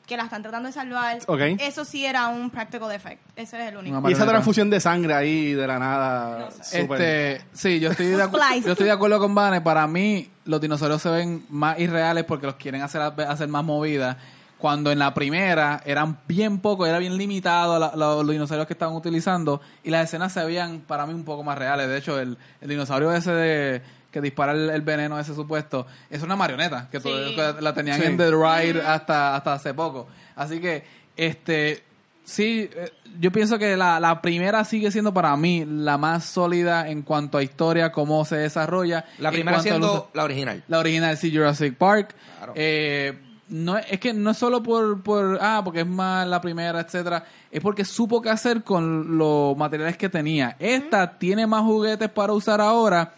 [0.09, 1.19] que la están tratando de salvar.
[1.61, 3.21] Eso sí era un practical effect.
[3.37, 4.09] Ese es el único.
[4.09, 6.39] Y esa transfusión de sangre ahí de la nada.
[6.39, 6.81] No sé.
[6.81, 8.17] Este, sí, yo estoy, de
[8.65, 9.61] yo estoy de acuerdo con Vane.
[9.61, 14.17] Para mí, los dinosaurios se ven más irreales porque los quieren hacer, hacer más movidas.
[14.57, 18.73] Cuando en la primera eran bien pocos, era bien limitado la- la- los dinosaurios que
[18.73, 19.61] estaban utilizando.
[19.85, 21.87] Y las escenas se veían para mí un poco más reales.
[21.89, 26.23] De hecho, el, el dinosaurio ese de, que dispara el, el veneno, ese supuesto, es
[26.23, 26.89] una marioneta.
[26.91, 27.35] Que, todo- Sí.
[27.37, 28.07] que la tenían Sí.
[28.07, 30.09] en The Ride hasta, hasta hace poco.
[30.37, 30.85] Así que,
[31.17, 31.83] este,
[32.25, 32.91] sí, eh,
[33.21, 37.39] yo pienso que la, la primera sigue siendo para mí la más sólida en cuanto
[37.39, 39.05] a historia, cómo se desarrolla.
[39.19, 40.63] La primera siendo la original.
[40.69, 42.15] la original, sí, Jurassic Park.
[42.39, 42.53] Claro.
[42.57, 43.19] Eh,
[43.51, 47.25] no, es que no es solo por, por, ah, porque es más la primera, etcétera,
[47.51, 50.55] es porque supo qué hacer con los materiales que tenía.
[50.59, 53.15] Esta tiene más juguetes para usar ahora,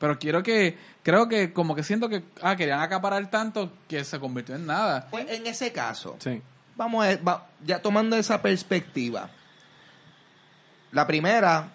[0.00, 4.18] pero quiero que, creo que como que siento que, ah, querían acaparar tanto que se
[4.18, 5.06] convirtió en nada.
[5.12, 6.42] Pues en ese caso, Sí.
[6.74, 9.30] vamos a va- ya tomando esa perspectiva.
[10.90, 11.74] La primera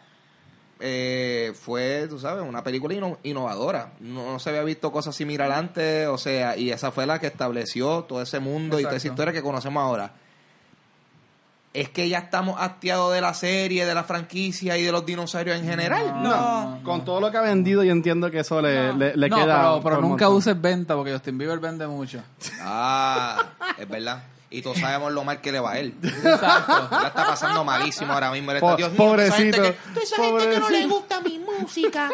[0.81, 3.93] eh, fue, tú sabes, una película ino- innovadora.
[4.01, 7.27] No, no se había visto cosas similares antes, o sea, y esa fue la que
[7.27, 10.11] estableció todo ese mundo y toda esa historia que conocemos ahora.
[11.75, 15.57] Es que ya estamos hastiados de la serie, de la franquicia y de los dinosaurios
[15.59, 16.23] en general.
[16.23, 16.79] No.
[16.83, 18.97] Con todo lo que ha vendido, yo entiendo que eso le, No.
[18.97, 19.79] le, le no, queda.
[19.83, 20.35] pero, nunca montón.
[20.37, 22.21] uses venta porque Justin Bieber vende mucho.
[22.61, 23.43] Ah,
[23.77, 24.23] es verdad.
[24.49, 25.93] Y todos sabemos lo mal que le va a él.
[26.01, 26.87] Exacto.
[26.91, 28.51] La está pasando malísimo ahora mismo.
[28.51, 29.83] Él está, Po- Dios mío, toda esa gente pobrecito.
[29.93, 30.15] que- toda esa
[30.45, 32.09] gente que no le gusta mi música.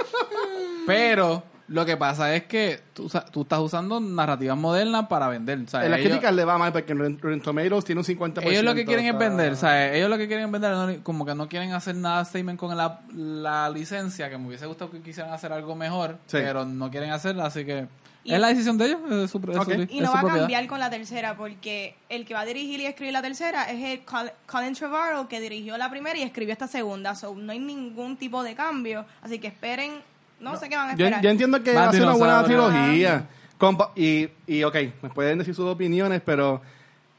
[0.87, 5.67] Pero lo que pasa es que tú, sa- tú estás usando narrativas modernas para vender.
[5.69, 8.49] sea, En las ellos- críticas le va mal porque en Rotten Tomatoes tiene un 50%.
[8.51, 9.95] Ellos lo que quieren es vender, ¿sabes?
[9.95, 12.75] Ellos lo que quieren es vender, no- como que no quieren hacer nada statement con
[12.75, 16.37] la, la licencia, que me hubiese gustado que quisieran hacer algo mejor, Sí.
[16.41, 17.87] pero no quieren hacerlo, así que
[18.23, 19.69] Y- es la decisión de ellos, es su, es su- Ok.
[19.69, 20.39] es Y su no va a propiedad.
[20.41, 23.81] cambiar con la tercera, porque el que va a dirigir y escribir la tercera es
[23.83, 27.15] el Col- Colin Trevorrow, que dirigió la primera y escribió esta segunda.
[27.15, 29.05] So, no hay ningún tipo de cambio.
[29.23, 29.93] Así que esperen.
[30.41, 31.21] No, sé qué van a Yo, esperar.
[31.23, 33.25] yo entiendo que va a ser una buena trilogía.
[33.59, 36.61] Compa- y, y, ok, me pueden decir sus opiniones, pero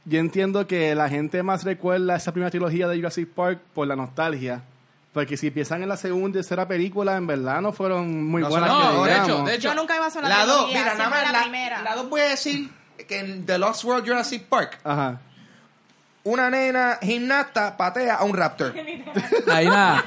[0.04, 3.94] yo entiendo que la gente más recuerda esa primera trilogía de Jurassic Park por la
[3.96, 4.62] nostalgia.
[5.12, 8.48] Porque si piensan en la segunda y tercera película, en verdad no fueron muy No
[8.48, 8.68] buenas.
[8.70, 10.68] las que No, de hecho, de hecho, Yo nunca iba a hacer la, La dos,
[10.68, 11.82] mira, nada más la, la, primera.
[11.82, 12.70] la dos voy a decir
[13.06, 15.20] que en The Lost World Jurassic Park, Ajá.
[16.24, 18.74] Una nena gimnasta patea a un raptor.
[19.52, 20.04] ahí nada.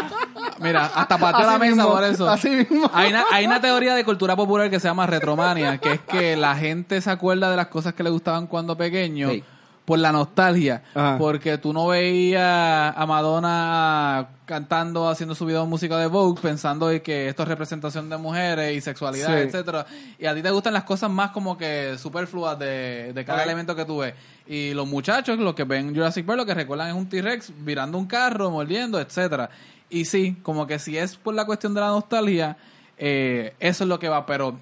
[0.60, 2.28] Mira, hasta pateó la mesa mismo, por eso.
[2.28, 2.90] así mismo.
[2.92, 6.36] Hay una, hay una teoría de cultura popular que se llama retromania, que es que
[6.36, 9.44] la gente se acuerda de las cosas que le gustaban cuando pequeño Sí.
[9.92, 10.82] Por la nostalgia.
[10.94, 11.18] Ajá.
[11.18, 16.88] Porque tú no veías a Madonna cantando, haciendo su video de música de Vogue, pensando
[16.88, 19.34] de que esto es representación de mujeres y sexualidad, Sí.
[19.48, 19.84] etcétera
[20.18, 23.76] Y a ti te gustan las cosas más como que superfluas de, de cada elemento
[23.76, 24.14] que tú ves.
[24.46, 27.98] Y los muchachos, los que ven Jurassic Park, lo que recuerdan es un T-Rex virando
[27.98, 29.50] un carro, mordiendo, etcétera
[29.90, 32.56] Y sí, como que si es por la cuestión de la nostalgia,
[32.96, 34.24] eh, eso es lo que va.
[34.24, 34.56] Pero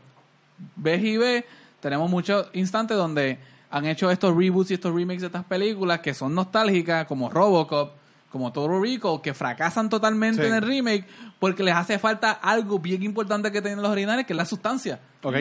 [0.75, 1.45] ves y ves,
[1.79, 3.39] tenemos muchos instantes donde
[3.71, 7.93] han hecho estos reboots y estos remakes de estas películas que son nostálgicas, como Robocop,
[8.31, 10.49] como Total Recall, que fracasan totalmente Sí.
[10.49, 11.05] en el remake
[11.39, 15.01] porque les hace falta algo bien importante que tienen los originales, que es la sustancia.
[15.23, 15.35] Ok.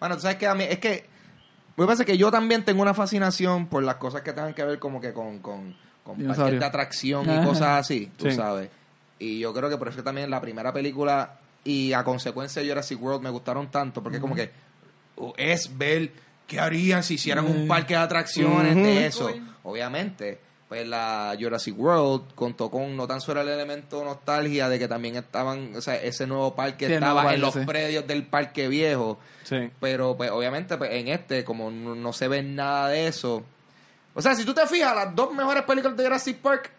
[0.00, 1.06] Bueno, tú sabes que a mí, es que,
[1.76, 4.78] pasa es que yo también tengo una fascinación por las cosas que tengan que ver
[4.78, 8.36] como que con, con, con parques de atracción y cosas así, tú Sí.
[8.36, 8.70] sabes.
[9.18, 13.00] Y yo creo que por eso también la primera película y a consecuencia de Jurassic
[13.02, 14.50] World me gustaron tanto, porque como que
[15.36, 16.10] es ver
[16.46, 19.30] qué harían si hicieran un parque de atracciones de eso.
[19.62, 20.38] Obviamente,
[20.68, 25.16] pues la Jurassic World contó con no tan solo el elemento nostalgia de que también
[25.16, 27.60] estaban, o sea, ese nuevo parque Sí, el estaba en los sí.
[27.60, 29.18] predios del parque viejo.
[29.44, 29.70] Sí.
[29.80, 33.44] Pero pues obviamente pues, en este, como no, no se ve nada de eso.
[34.14, 36.70] O sea, si tú te fijas, las dos mejores películas de Jurassic Park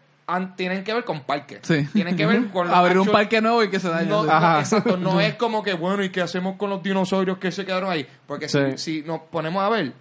[0.56, 1.60] tienen que ver con parques.
[1.64, 1.88] Sí.
[1.94, 4.10] Tienen que ver con Abrir un parque nuevo y que se dañe.
[4.10, 7.66] No, exacto, no es como que bueno, ¿y qué hacemos con los dinosaurios que se
[7.66, 8.08] quedaron ahí?
[8.26, 9.94] Porque si, si nos ponemos a ver,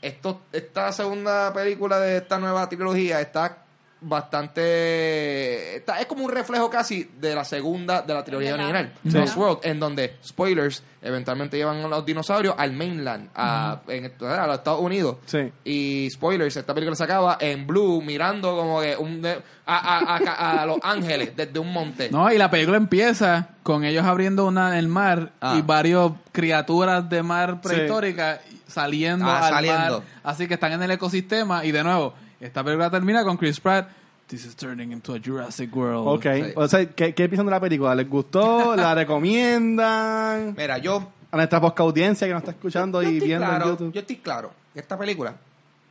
[0.00, 3.63] esto, esta segunda película de esta nueva trilogía está
[4.04, 9.10] bastante está- es como un reflejo casi de la segunda de la trilogía original Sí.
[9.18, 14.46] Lost World en donde spoilers eventualmente llevan a los dinosaurios al mainland a, en, a
[14.46, 15.52] los Estados Unidos Sí.
[15.64, 20.16] y spoilers esta película se acaba en blue mirando como que un de- a, a-
[20.16, 24.46] a- a Los Ángeles desde un monte No, y la película empieza con ellos abriendo
[24.46, 25.56] una en el mar Ah.
[25.58, 29.98] y varios criaturas de mar prehistórica saliendo Ah, al saliendo.
[30.00, 30.08] mar.
[30.22, 32.14] Así que están en el ecosistema y de nuevo,
[32.46, 33.88] esta película termina con Chris Pratt.
[34.26, 36.08] This is turning into a Jurassic World.
[36.08, 36.22] Ok.
[36.34, 36.52] Sí.
[36.56, 37.94] O sea, ¿qué, ¿qué piensan de la película?
[37.94, 38.74] ¿Les gustó?
[38.76, 40.54] ¿La recomiendan?
[40.56, 43.70] mira yo A nuestra poca audiencia que nos está escuchando yo y viendo claro, en
[43.72, 43.92] YouTube.
[43.92, 45.34] yo estoy claro esta película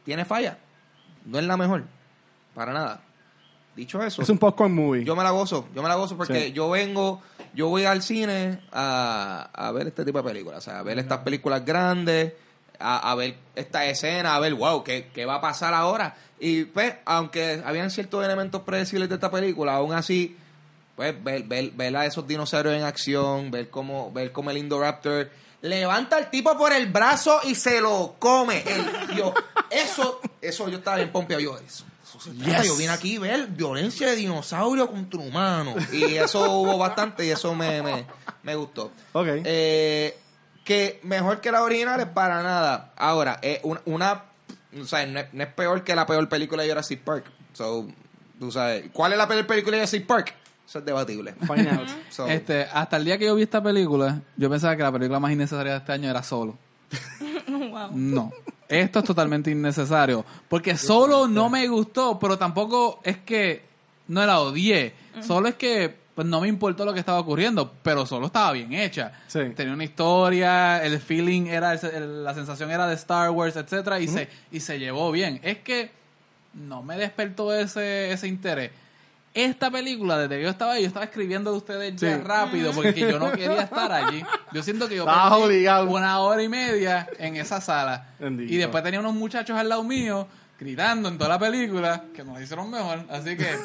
[0.04, 0.58] tiene falla
[1.26, 1.84] no es la mejor
[2.54, 3.02] para nada
[3.76, 5.04] dicho eso Es un popcorn movie.
[5.04, 6.52] Yo me la gozo, yo me la gozo porque Sí.
[6.54, 7.22] yo vengo,
[7.54, 11.00] yo voy al cine a, a ver este tipo de películas, o sea, a ver
[11.00, 12.34] estas películas grandes,
[12.84, 16.16] a, a ver esta escena, a ver, wow, ¿qué, qué va a pasar ahora?
[16.40, 20.36] Y pues, aunque habían ciertos elementos predecibles de esta película, aún así,
[20.96, 25.30] pues ver, ver, ver a esos dinosaurios en acción, ver cómo, ver cómo el Indoraptor
[25.62, 28.64] levanta al tipo por el brazo y se lo come.
[28.68, 29.34] El- yo,
[29.70, 31.86] eso, eso yo estaba bien pompeado, yo, eso.
[32.64, 35.74] Yo vine aquí a ver violencia de dinosaurio contra humano.
[35.92, 38.06] Y eso hubo bastante y eso me, me,
[38.44, 38.92] me gustó.
[39.14, 39.28] Ok.
[39.46, 40.16] Eh,
[40.64, 42.94] que mejor que la original es para nada.
[42.98, 44.24] Ahora, eh, una, una-
[44.82, 47.26] o sea, no es, no es peor que la peor película de Jurassic Park.
[47.54, 47.88] So,
[48.40, 50.34] tú sabes, ¿cuál es la peor película de Jurassic Park?
[50.68, 51.34] Eso es debatible.
[51.48, 51.88] Find out.
[52.10, 55.20] So, Este, hasta el día que yo vi esta película, yo pensaba que la película
[55.20, 56.58] más innecesaria de este año era Solo.
[57.48, 57.90] wow.
[57.92, 58.32] No.
[58.70, 60.26] Esto es totalmente innecesario.
[60.50, 63.64] Porque Solo no me gustó, pero tampoco es que
[64.08, 64.94] no la odié.
[65.22, 68.72] Solo es que pues no me importó lo que estaba ocurriendo, pero solo estaba bien
[68.74, 69.14] hecha.
[69.28, 69.40] Sí.
[69.56, 74.00] Tenía una historia, el feeling era, el- el- la sensación era de Star Wars, etcétera,
[74.00, 75.40] y se y se llevó bien.
[75.44, 75.92] Es que
[76.54, 78.70] no me despertó ese, ese interés.
[79.34, 82.22] Esta película, desde que yo estaba ahí, yo estaba escribiendo de ustedes ya Sí.
[82.24, 84.24] rápido porque yo no quería estar allí.
[84.52, 88.10] Yo siento que yo perdí una hora y media en esa sala.
[88.20, 88.54] Bendito.
[88.54, 90.28] Y después tenía unos muchachos al lado mío
[90.60, 93.00] gritando en toda la película que nos hicieron mejor.
[93.10, 93.56] Así que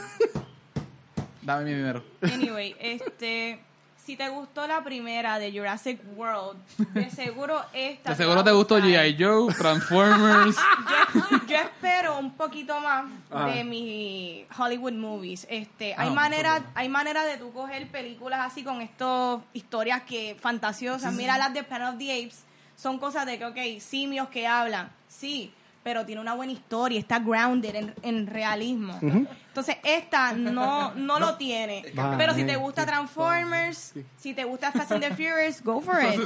[1.49, 2.05] dame mi dinero.
[2.23, 3.59] Anyway, este,
[3.97, 6.59] si te gustó la primera de Jurassic World,
[6.95, 8.11] de seguro esta.
[8.11, 8.79] De te seguro te gustó.
[8.79, 9.17] G.I.
[9.19, 10.57] Joe, Transformers.
[11.15, 13.47] Yo, yo espero un poquito más Ajá.
[13.47, 15.47] de mis Hollywood movies.
[15.51, 20.37] Este, hay Ah, manera, hay manera de tú coger películas así con estas historias que
[20.41, 21.13] fantasiosas.
[21.15, 22.45] Mira las de Planet of the Apes,
[22.77, 25.53] son cosas de que, ok, simios que hablan, sí,
[25.89, 28.99] pero tiene una buena historia, está grounded en, en realismo.
[29.01, 31.83] Entonces, esta no, no lo tiene.
[32.19, 36.21] Pero si te gusta Transformers, si te gusta Fast and the Furious, go for it.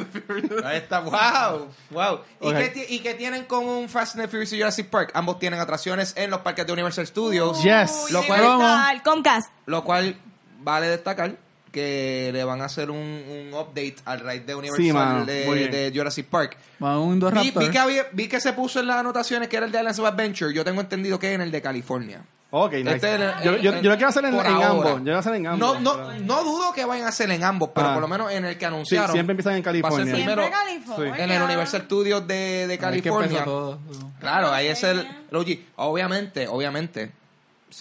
[0.64, 2.18] Ahí está, wow, wow.
[2.40, 2.54] ¿Y, Ok.
[2.74, 5.12] qué, ¿Y qué tienen con un Fast and the Furious y Jurassic Park?
[5.14, 8.10] Ambos tienen atracciones en los parques de Universal Studios, Yes.
[8.10, 9.48] Lo cual- Universal, Comcast.
[9.66, 10.16] lo cual
[10.60, 11.36] vale destacar
[11.72, 15.32] que le van a hacer un, un update al ride de Universal Sí,
[15.68, 16.56] de, Jurassic Park.
[16.78, 19.72] Un Vi, vi que había- vi que se puso en las anotaciones que era el
[19.72, 20.54] de Islands of Adventure.
[20.54, 22.22] Yo tengo entendido que es en el de California.
[22.54, 22.96] Ok, nice.
[22.96, 24.84] Este el- yo, yo, yo lo quiero hacer en, ambos.
[24.84, 25.80] Yo lo quiero hacer en ambos.
[25.80, 27.92] No, no, no dudo que vayan a hacer en ambos, pero Ah.
[27.94, 29.10] por lo menos en el que Sí, anunciaron.
[29.12, 30.12] siempre empiezan en California.
[30.14, 30.50] primero Siempre
[30.84, 31.24] California.
[31.24, 33.44] en el Universal Studios de, de California.
[33.44, 33.78] todo.
[34.20, 34.98] Claro, ahí es el,
[35.30, 35.46] el OG.
[35.76, 37.10] Obviamente, obviamente,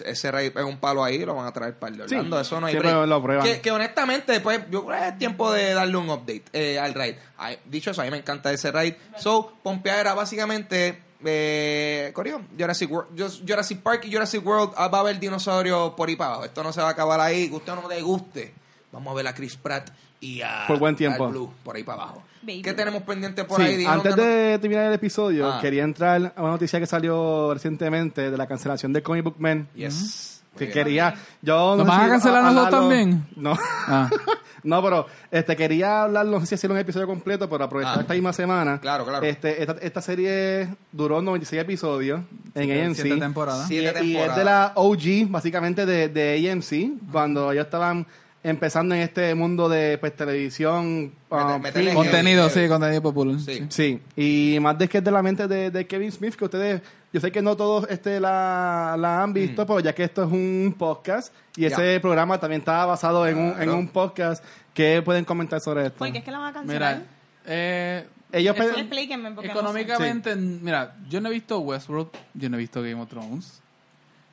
[0.05, 2.39] ese rey es un palo ahí, lo van a traer para el de Sí, Orlando.
[2.39, 3.07] Eso no hay siempre break.
[3.09, 3.45] lo prueban.
[3.45, 6.93] Que, que honestamente, pues, yo creo que es tiempo de darle un update eh, al
[6.93, 7.15] raid.
[7.37, 8.93] Ay, dicho eso, a mí me encanta ese raid.
[9.17, 11.03] So, Pompea era básicamente.
[11.23, 16.09] Eh, Corio, Jurassic, World- Jurassic Park y Jurassic World ah, va a haber dinosaurios por
[16.09, 16.45] ahí para abajo.
[16.45, 18.53] Esto no se va a acabar ahí, que usted no le guste.
[18.91, 19.89] Vamos a ver a Chris Pratt
[20.21, 21.25] y a Por buen tiempo.
[21.25, 22.23] al Blue por ahí para abajo.
[22.43, 22.61] Baby.
[22.61, 23.85] ¿Qué tenemos pendiente por Sí, ahí?
[23.85, 25.59] Antes no- de terminar el episodio, Ah.
[25.61, 29.67] quería entrar a una noticia que salió recientemente de la cancelación de Comic Book Man.
[29.75, 30.41] Yes.
[30.57, 30.73] Que bien.
[30.73, 31.15] quería.
[31.41, 33.25] Yo ¿Nos van a cancelar nosotros hablarlo- también?
[33.35, 33.57] No.
[33.87, 34.09] Ah.
[34.63, 38.01] no, pero este quería hablar, no sé si hacer un episodio completo, pero aprovechar Ah.
[38.01, 38.79] esta misma semana.
[38.81, 39.25] Claro, claro.
[39.25, 42.21] Este, esta, esta serie duró 96 episodios
[42.53, 43.01] en AMC.
[43.03, 43.65] Siete temporadas.
[43.71, 44.37] Y, Siete y es temporadas.
[44.37, 48.05] de la OG, básicamente de, de AMC, cuando ellos estaban
[48.43, 51.13] empezando en este mundo de pues, televisión.
[51.29, 51.93] Mete- um, film.
[51.95, 52.67] Contenido, Sí.
[52.67, 53.39] contenido popular.
[53.39, 53.65] Sí.
[53.69, 56.81] Sí, y más de que es de la mente de, de Kevin Smith, que ustedes,
[57.13, 60.31] yo sé que no todos este, la, la han visto, pero ya que esto es
[60.31, 63.77] un podcast y ese programa también estaba basado en, un, en Claro.
[63.77, 65.99] un podcast, ¿qué pueden comentar sobre esto?
[65.99, 66.95] Porque es que la van a cancelar.
[66.97, 67.07] Mira,
[67.45, 69.59] eh, Ellos eso- pe- Explíquenme porque no sé.
[69.59, 73.60] económicamente, mira, yo no he visto Westworld, yo no he visto Game of Thrones,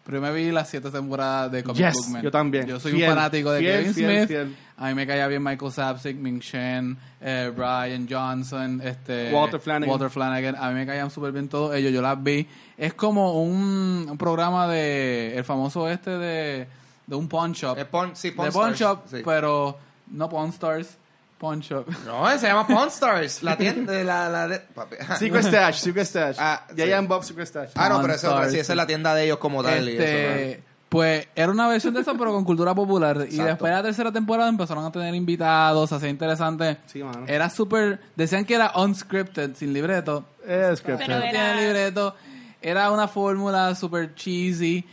[0.09, 2.23] pero yo me vi las siete temporadas de Comic Yes, Book Man.
[2.23, 2.67] yo también.
[2.67, 4.29] Yo soy Fiel, un fanático de fiel, Kevin fiel, Smith.
[4.29, 4.57] fiel.
[4.79, 9.91] A mí me caía bien Michael Sapsik, Ming Chen, eh, Brian Johnson, este, Walter Flanagan.
[9.91, 10.57] Walter Flanagan.
[10.57, 11.93] A mí me caían súper bien todos ellos.
[11.93, 12.47] Yo las vi.
[12.79, 16.67] Es como un, un programa de el famoso este de,
[17.07, 17.77] de un pawn shop.
[17.79, 19.23] Eh, Pawn- sí, Pawn de pawn Stars, shop, sí.
[19.23, 19.79] pero
[20.11, 20.97] no pawn stars,
[21.39, 21.87] pawn shop.
[22.05, 23.43] No, se llama Pawn Stars.
[23.43, 24.59] La tienda de la, la de...
[24.61, 24.97] papi.
[25.19, 26.37] Secret Stash, Secret Stash.
[26.39, 26.91] Ah, Ya sí.
[26.91, 27.71] ya en Bob Secret Stash.
[27.77, 29.89] Ah, no, pero esa, otra, Stars, sí, esa es la tienda de ellos como tal.
[29.89, 33.19] y eso, Este, pues era una versión de eso, pero con cultura popular.
[33.19, 33.45] Y Exacto.
[33.45, 36.79] después de la tercera temporada empezaron a tener invitados, hacía interesante.
[36.87, 37.25] Sí, mano.
[37.27, 38.01] Era súper.
[38.17, 40.25] Decían que era unscripted, sin libreto.
[40.47, 42.15] Es que Pero No era- tiene libreto.
[42.61, 44.85] Era una fórmula súper cheesy.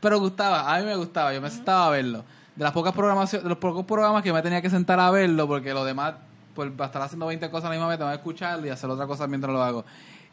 [0.00, 2.24] Pero gustaba, a mí me gustaba, yo me sentaba a verlo.
[2.60, 5.48] De las pocas programaciones, de los pocos programas que me tenía que sentar a verlo,
[5.48, 6.12] porque los demás,
[6.54, 8.90] pues para estar haciendo 20 cosas a la misma vez, tengo que escucharlo y hacer
[8.90, 9.82] otra cosa mientras lo hago.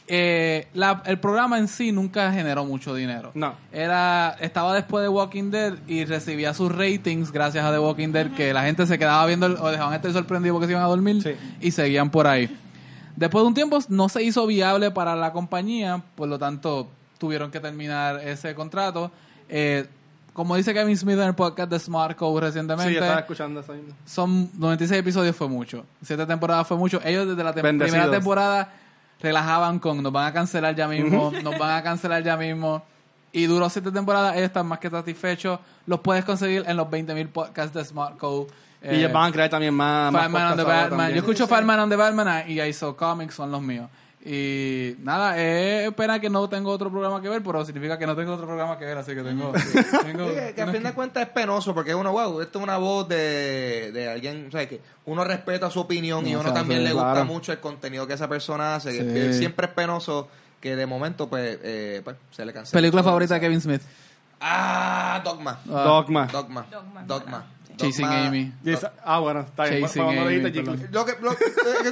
[0.10, 3.32] Eh, la- el programa en sí nunca generó mucho dinero.
[3.34, 3.54] No.
[3.72, 8.32] Era, estaba después de Walking Dead y recibía sus ratings gracias a The Walking Dead,
[8.34, 10.88] que la gente se quedaba viendo el- o dejaban estar sorprendidos porque se iban a
[10.88, 11.32] dormir Sí.
[11.62, 12.54] y seguían por ahí.
[13.16, 17.52] Después de un tiempo no se hizo viable para la compañía, por lo tanto tuvieron
[17.52, 19.12] que terminar ese contrato.
[19.48, 19.88] Eh,
[20.38, 23.60] como dice Kevin Smith en el podcast de Smart Code recientemente, Sí, yo estaba escuchando
[23.60, 23.94] eso mismo.
[24.06, 25.86] son 96 episodios fue mucho.
[26.02, 27.02] Siete temporadas fue mucho.
[27.04, 27.92] Ellos desde la tem- Bendecidos.
[28.00, 28.74] primera temporada
[29.20, 32.84] relajaban con nos van a cancelar ya mismo, nos van a cancelar ya mismo.
[33.34, 35.60] Y duró siete temporadas, ellos están más que satisfechos.
[35.86, 38.48] Los puedes conseguir en los 20.000 podcasts de Smart Code.
[38.84, 40.12] y ellos van a crear también más.
[40.14, 40.90] Fireman on the Batman.
[40.90, 41.12] también.
[41.12, 43.90] Yo escucho Fireman on the Batman y ISO Comics son los míos.
[44.30, 48.14] Y nada, es pena que no tengo otro programa que ver, pero significa que no
[48.14, 49.54] tengo otro programa que ver, así que tengo...
[50.04, 52.64] tengo Sí, que, que a fin de cuentas es penoso porque uno, wow, esto es
[52.64, 56.50] una voz de, de alguien, o sea, que uno respeta su opinión y No, uno
[56.50, 57.26] o sea, también sí, le gusta claro.
[57.26, 58.92] mucho el contenido que esa persona hace.
[58.92, 59.14] que- Sí.
[59.14, 60.28] que siempre es penoso
[60.60, 62.78] que de momento, pues, eh, pues se le cancela.
[62.82, 63.82] Película favorita de Kevin Smith.
[64.42, 65.60] Ah, Dogma.
[65.72, 66.26] Ah, Dogma.
[66.28, 66.68] Dogma.
[66.70, 67.46] Dogma, Dogma.
[67.78, 68.06] Chasing.
[68.06, 68.52] Amy.
[69.06, 69.82] Ah, bueno, está bien.
[69.84, 70.90] Chasing Cuando Amy, dijiste.
[70.92, 71.38] Lo que, lo, eh,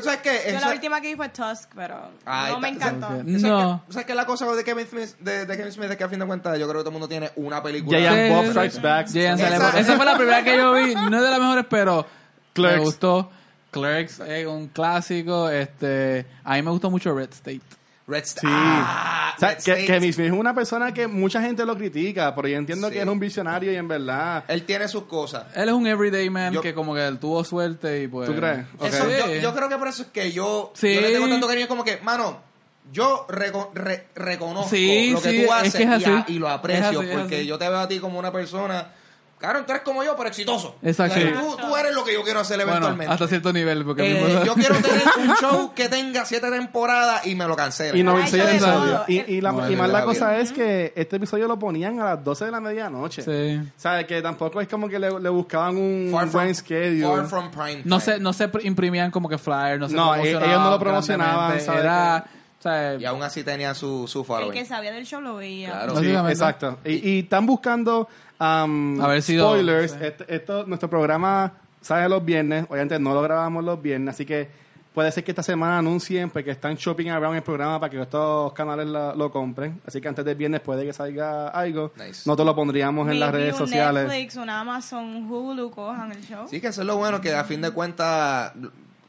[0.04, 0.42] ¿sabes qué?
[0.52, 3.08] Yo Eso- la última que vi fue Tusk, pero Ahí no me encantó.
[3.08, 3.84] ¿Sabes No.
[3.88, 5.92] qué- ¿Sabes qué es la cosa de Kevin Smith, de, de Kevin Smith?
[5.92, 7.98] Es que a fin de cuentas yo creo que todo el mundo tiene una película.
[7.98, 8.80] Sí, Bob Strikes.
[8.82, 9.08] Back.
[9.16, 9.80] Esa-.
[9.80, 10.96] Esa fue la primera que yo vi.
[10.96, 12.06] No es de las mejores, pero
[12.54, 12.78] Clerks.
[12.78, 13.30] me gustó.
[13.72, 15.50] Clerks es un clásico.
[15.50, 17.62] Este, a mí me gustó mucho Red State.
[18.08, 18.48] Red State.
[18.48, 18.54] Sí.
[18.54, 22.58] Ah, o sea, Red que, es una persona que mucha gente lo critica, pero yo
[22.58, 22.94] entiendo Sí.
[22.94, 24.44] que es un visionario y en verdad.
[24.48, 25.46] Él tiene sus cosas.
[25.56, 28.30] Él es un everyday man Yo- que como que él tuvo suerte y pues...
[28.30, 28.66] ¿Tú crees?
[28.78, 28.86] Ok.
[28.86, 29.12] Eso, Sí.
[29.18, 30.94] yo, yo creo que por eso es que yo, Sí.
[30.94, 32.40] yo le tengo tanto cariño como que, mano,
[32.92, 36.18] yo reco- re- reconozco Sí, lo que sí, tú es haces que es y, a-
[36.20, 36.34] así.
[36.34, 38.90] y lo aprecio así, porque yo te veo a ti como una persona,
[39.46, 40.76] claro, tú eres como yo, pero exitoso.
[40.82, 41.16] Exacto.
[41.18, 41.34] O sea, Sí.
[41.40, 43.14] tú, tú eres lo que yo quiero hacer Bueno, eventualmente.
[43.14, 43.86] hasta cierto nivel.
[43.86, 47.56] Porque Eh, mismo- yo quiero tener un show que tenga siete temporadas y me lo
[47.56, 47.98] cancelen.
[47.98, 49.02] Y no- 96 Ha hecho de episodios.
[49.10, 52.06] Y, y, la- y más la la cosa es que este episodio lo ponían a
[52.06, 53.22] las 12 de la medianoche.
[53.22, 53.58] Sí.
[53.66, 57.06] O sea, que tampoco es como que le, le buscaban un Far from, buen schedule.
[57.18, 60.16] far from prime No se, no se pr- imprimían como que flyers, no se No,
[60.16, 61.58] e- ellos no lo promocionaban.
[61.60, 62.26] Era,
[62.70, 64.52] sea, Y aún así tenía su, su El following.
[64.54, 65.72] que sabía del show lo veía.
[65.72, 66.00] Claro.
[66.00, 66.78] Sí, exacto.
[66.86, 68.08] Y, y están buscando
[68.40, 69.92] um, Haber sido- spoilers.
[69.92, 69.98] sí.
[70.02, 72.66] Este- esto, nuestro programa sale los viernes.
[72.70, 76.52] Obviamente no lo grabamos los viernes, así que puede ser que esta semana anuncien porque
[76.52, 79.82] están shopping around el programa para que estos canales lo, lo compren.
[79.86, 81.92] Así que antes del viernes puede que salga algo.
[81.98, 82.22] Nice.
[82.26, 84.08] Nosotros lo pondríamos en las Maybe redes un sociales.
[84.08, 86.48] Netflix, un Amazon, Hulu, cojan el show.
[86.50, 88.54] Sí, que eso es lo bueno, que a fin de cuentas,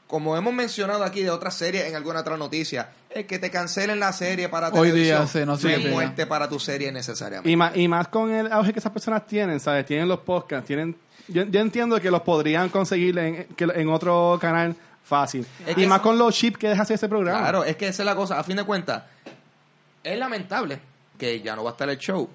[0.07, 3.99] como hemos mencionado aquí de otras series en alguna otra noticia, el que te cancelen
[3.99, 7.51] la serie para Hoy día, sí, no es muerte para tu serie necesariamente.
[7.51, 9.85] Y más, y más con el auge que esas personas tienen, ¿sabes?
[9.87, 10.97] Tienen los podcasts, tienen...
[11.29, 15.45] Yo, yo entiendo que los podrían conseguir en, que- en otro canal fácil.
[15.67, 17.39] Es y más con los chips que deja hacer ese programa.
[17.41, 18.39] Claro, es que esa es la cosa.
[18.39, 19.03] A fin de cuentas,
[20.05, 20.79] es lamentable
[21.19, 22.29] que ya no va a estar el show,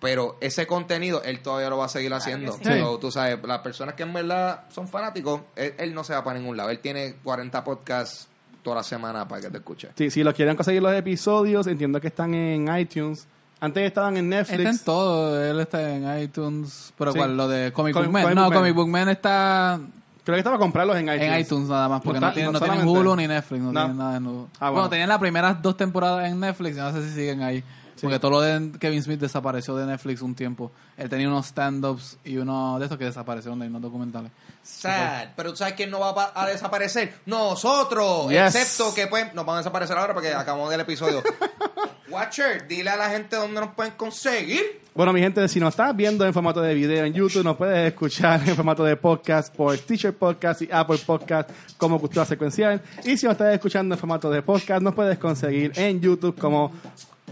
[0.00, 2.52] pero ese contenido él todavía lo va a seguir haciendo.
[2.52, 2.78] sí.
[2.80, 6.22] So, tú sabes, las personas que en verdad son fanáticos, él, él no se va
[6.22, 6.70] para ningún lado.
[6.70, 8.28] Él tiene 40 podcasts
[8.62, 9.88] toda la semana para que te escuche.
[9.96, 13.26] Sí, si los quieren conseguir los episodios, entiendo que están en iTunes.
[13.60, 14.58] Antes estaban en Netflix.
[14.60, 17.18] Está en todo, él está en iTunes, pero Sí.
[17.18, 17.36] ¿cuál?
[17.36, 18.22] Lo de Comic Book Man.
[18.22, 18.58] Comic no, Book Man.
[18.62, 19.80] Comic Book Man está
[20.22, 21.22] Creo que estaba a comprarlos en iTunes.
[21.22, 22.86] en iTunes nada más, porque No no, está- tienen, no no tienen.
[22.86, 23.80] Hulu ni Netflix, no, No.
[23.80, 24.48] tienen nada en Hulu.
[24.54, 24.72] Ah, bueno.
[24.74, 24.88] bueno.
[24.90, 27.64] tenían las primeras dos temporadas en Netflix, y no sé si siguen ahí.
[28.00, 30.70] Porque todo lo de Kevin Smith desapareció de Netflix un tiempo.
[30.96, 34.30] Él tenía unos stand-ups y uno de estos que desaparecieron de ahí, unos documentales.
[34.62, 37.14] Sad, pero tú sabes quién no va a, pa- a desaparecer.
[37.26, 38.54] Nosotros, Yes.
[38.54, 41.22] excepto que pues nos van a desaparecer ahora porque acabamos del episodio.
[42.10, 44.80] Watcher, dile a la gente dónde nos pueden conseguir.
[44.94, 47.86] Bueno, mi gente, si nos estás viendo en formato de video en YouTube, nos puedes
[47.88, 52.80] escuchar en formato de podcast por Stitcher Podcast y Apple Podcast como Cultura Secuencial.
[53.04, 56.72] Y si nos estás escuchando en formato de podcast, nos puedes conseguir en YouTube como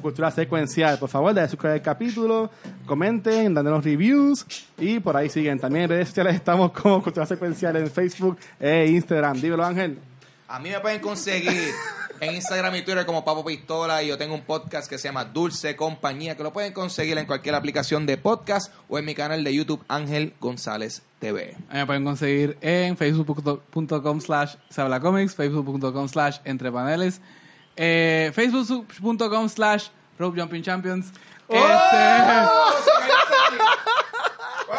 [0.01, 0.99] Cultura Secuencial.
[0.99, 2.51] Por favor, denle suscribir al capítulo,
[2.87, 4.47] comenten, dándonos reviews
[4.79, 5.59] y por ahí siguen.
[5.59, 9.41] También en redes sociales estamos como Cultura Secuencial en Facebook e Instagram.
[9.41, 9.99] Dímelo, Ángel.
[10.49, 11.73] A mí me pueden conseguir
[12.21, 15.25] en Instagram y Twitter como Papo Pistola y yo tengo un podcast que se llama
[15.25, 19.45] Dulce Compañía que lo pueden conseguir en cualquier aplicación de podcast o en mi canal
[19.45, 21.57] de YouTube Ángel González TV.
[21.69, 27.21] Ahí me pueden conseguir en facebook.com slash sablacomics, facebook.com slash entre paneles,
[27.77, 31.13] eh, facebook.com slash rope jumping champions,
[31.49, 31.67] este,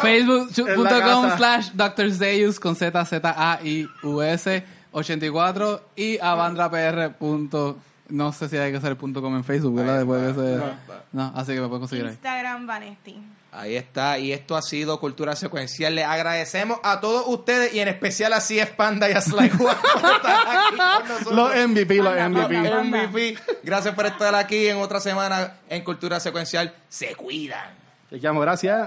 [0.02, 2.10] facebook.com slash Dr.
[2.12, 7.14] Zeus con Z, Z, A, I, U, S 84 y avandrapr.
[7.18, 7.76] punto-
[8.10, 9.98] No sé si hay que hacer el punto com en Facebook, ¿verdad?
[9.98, 10.64] Después de ese-
[11.12, 12.12] no, así que me pueden conseguir ahí.
[12.12, 13.22] Instagram Vanesti.
[13.50, 15.94] Ahí está, y esto ha sido Cultura Secuencial.
[15.94, 19.76] Les agradecemos a todos ustedes y en especial a CF Panda y a Sly Juan
[19.80, 21.34] por estar aquí con nosotros.
[21.34, 22.14] Los MVP, los.
[22.14, 23.38] MVP.
[23.62, 26.74] Gracias por estar aquí en otra semana en Cultura Secuencial.
[26.90, 27.74] Se cuidan.
[28.10, 28.86] Te llamo, gracias.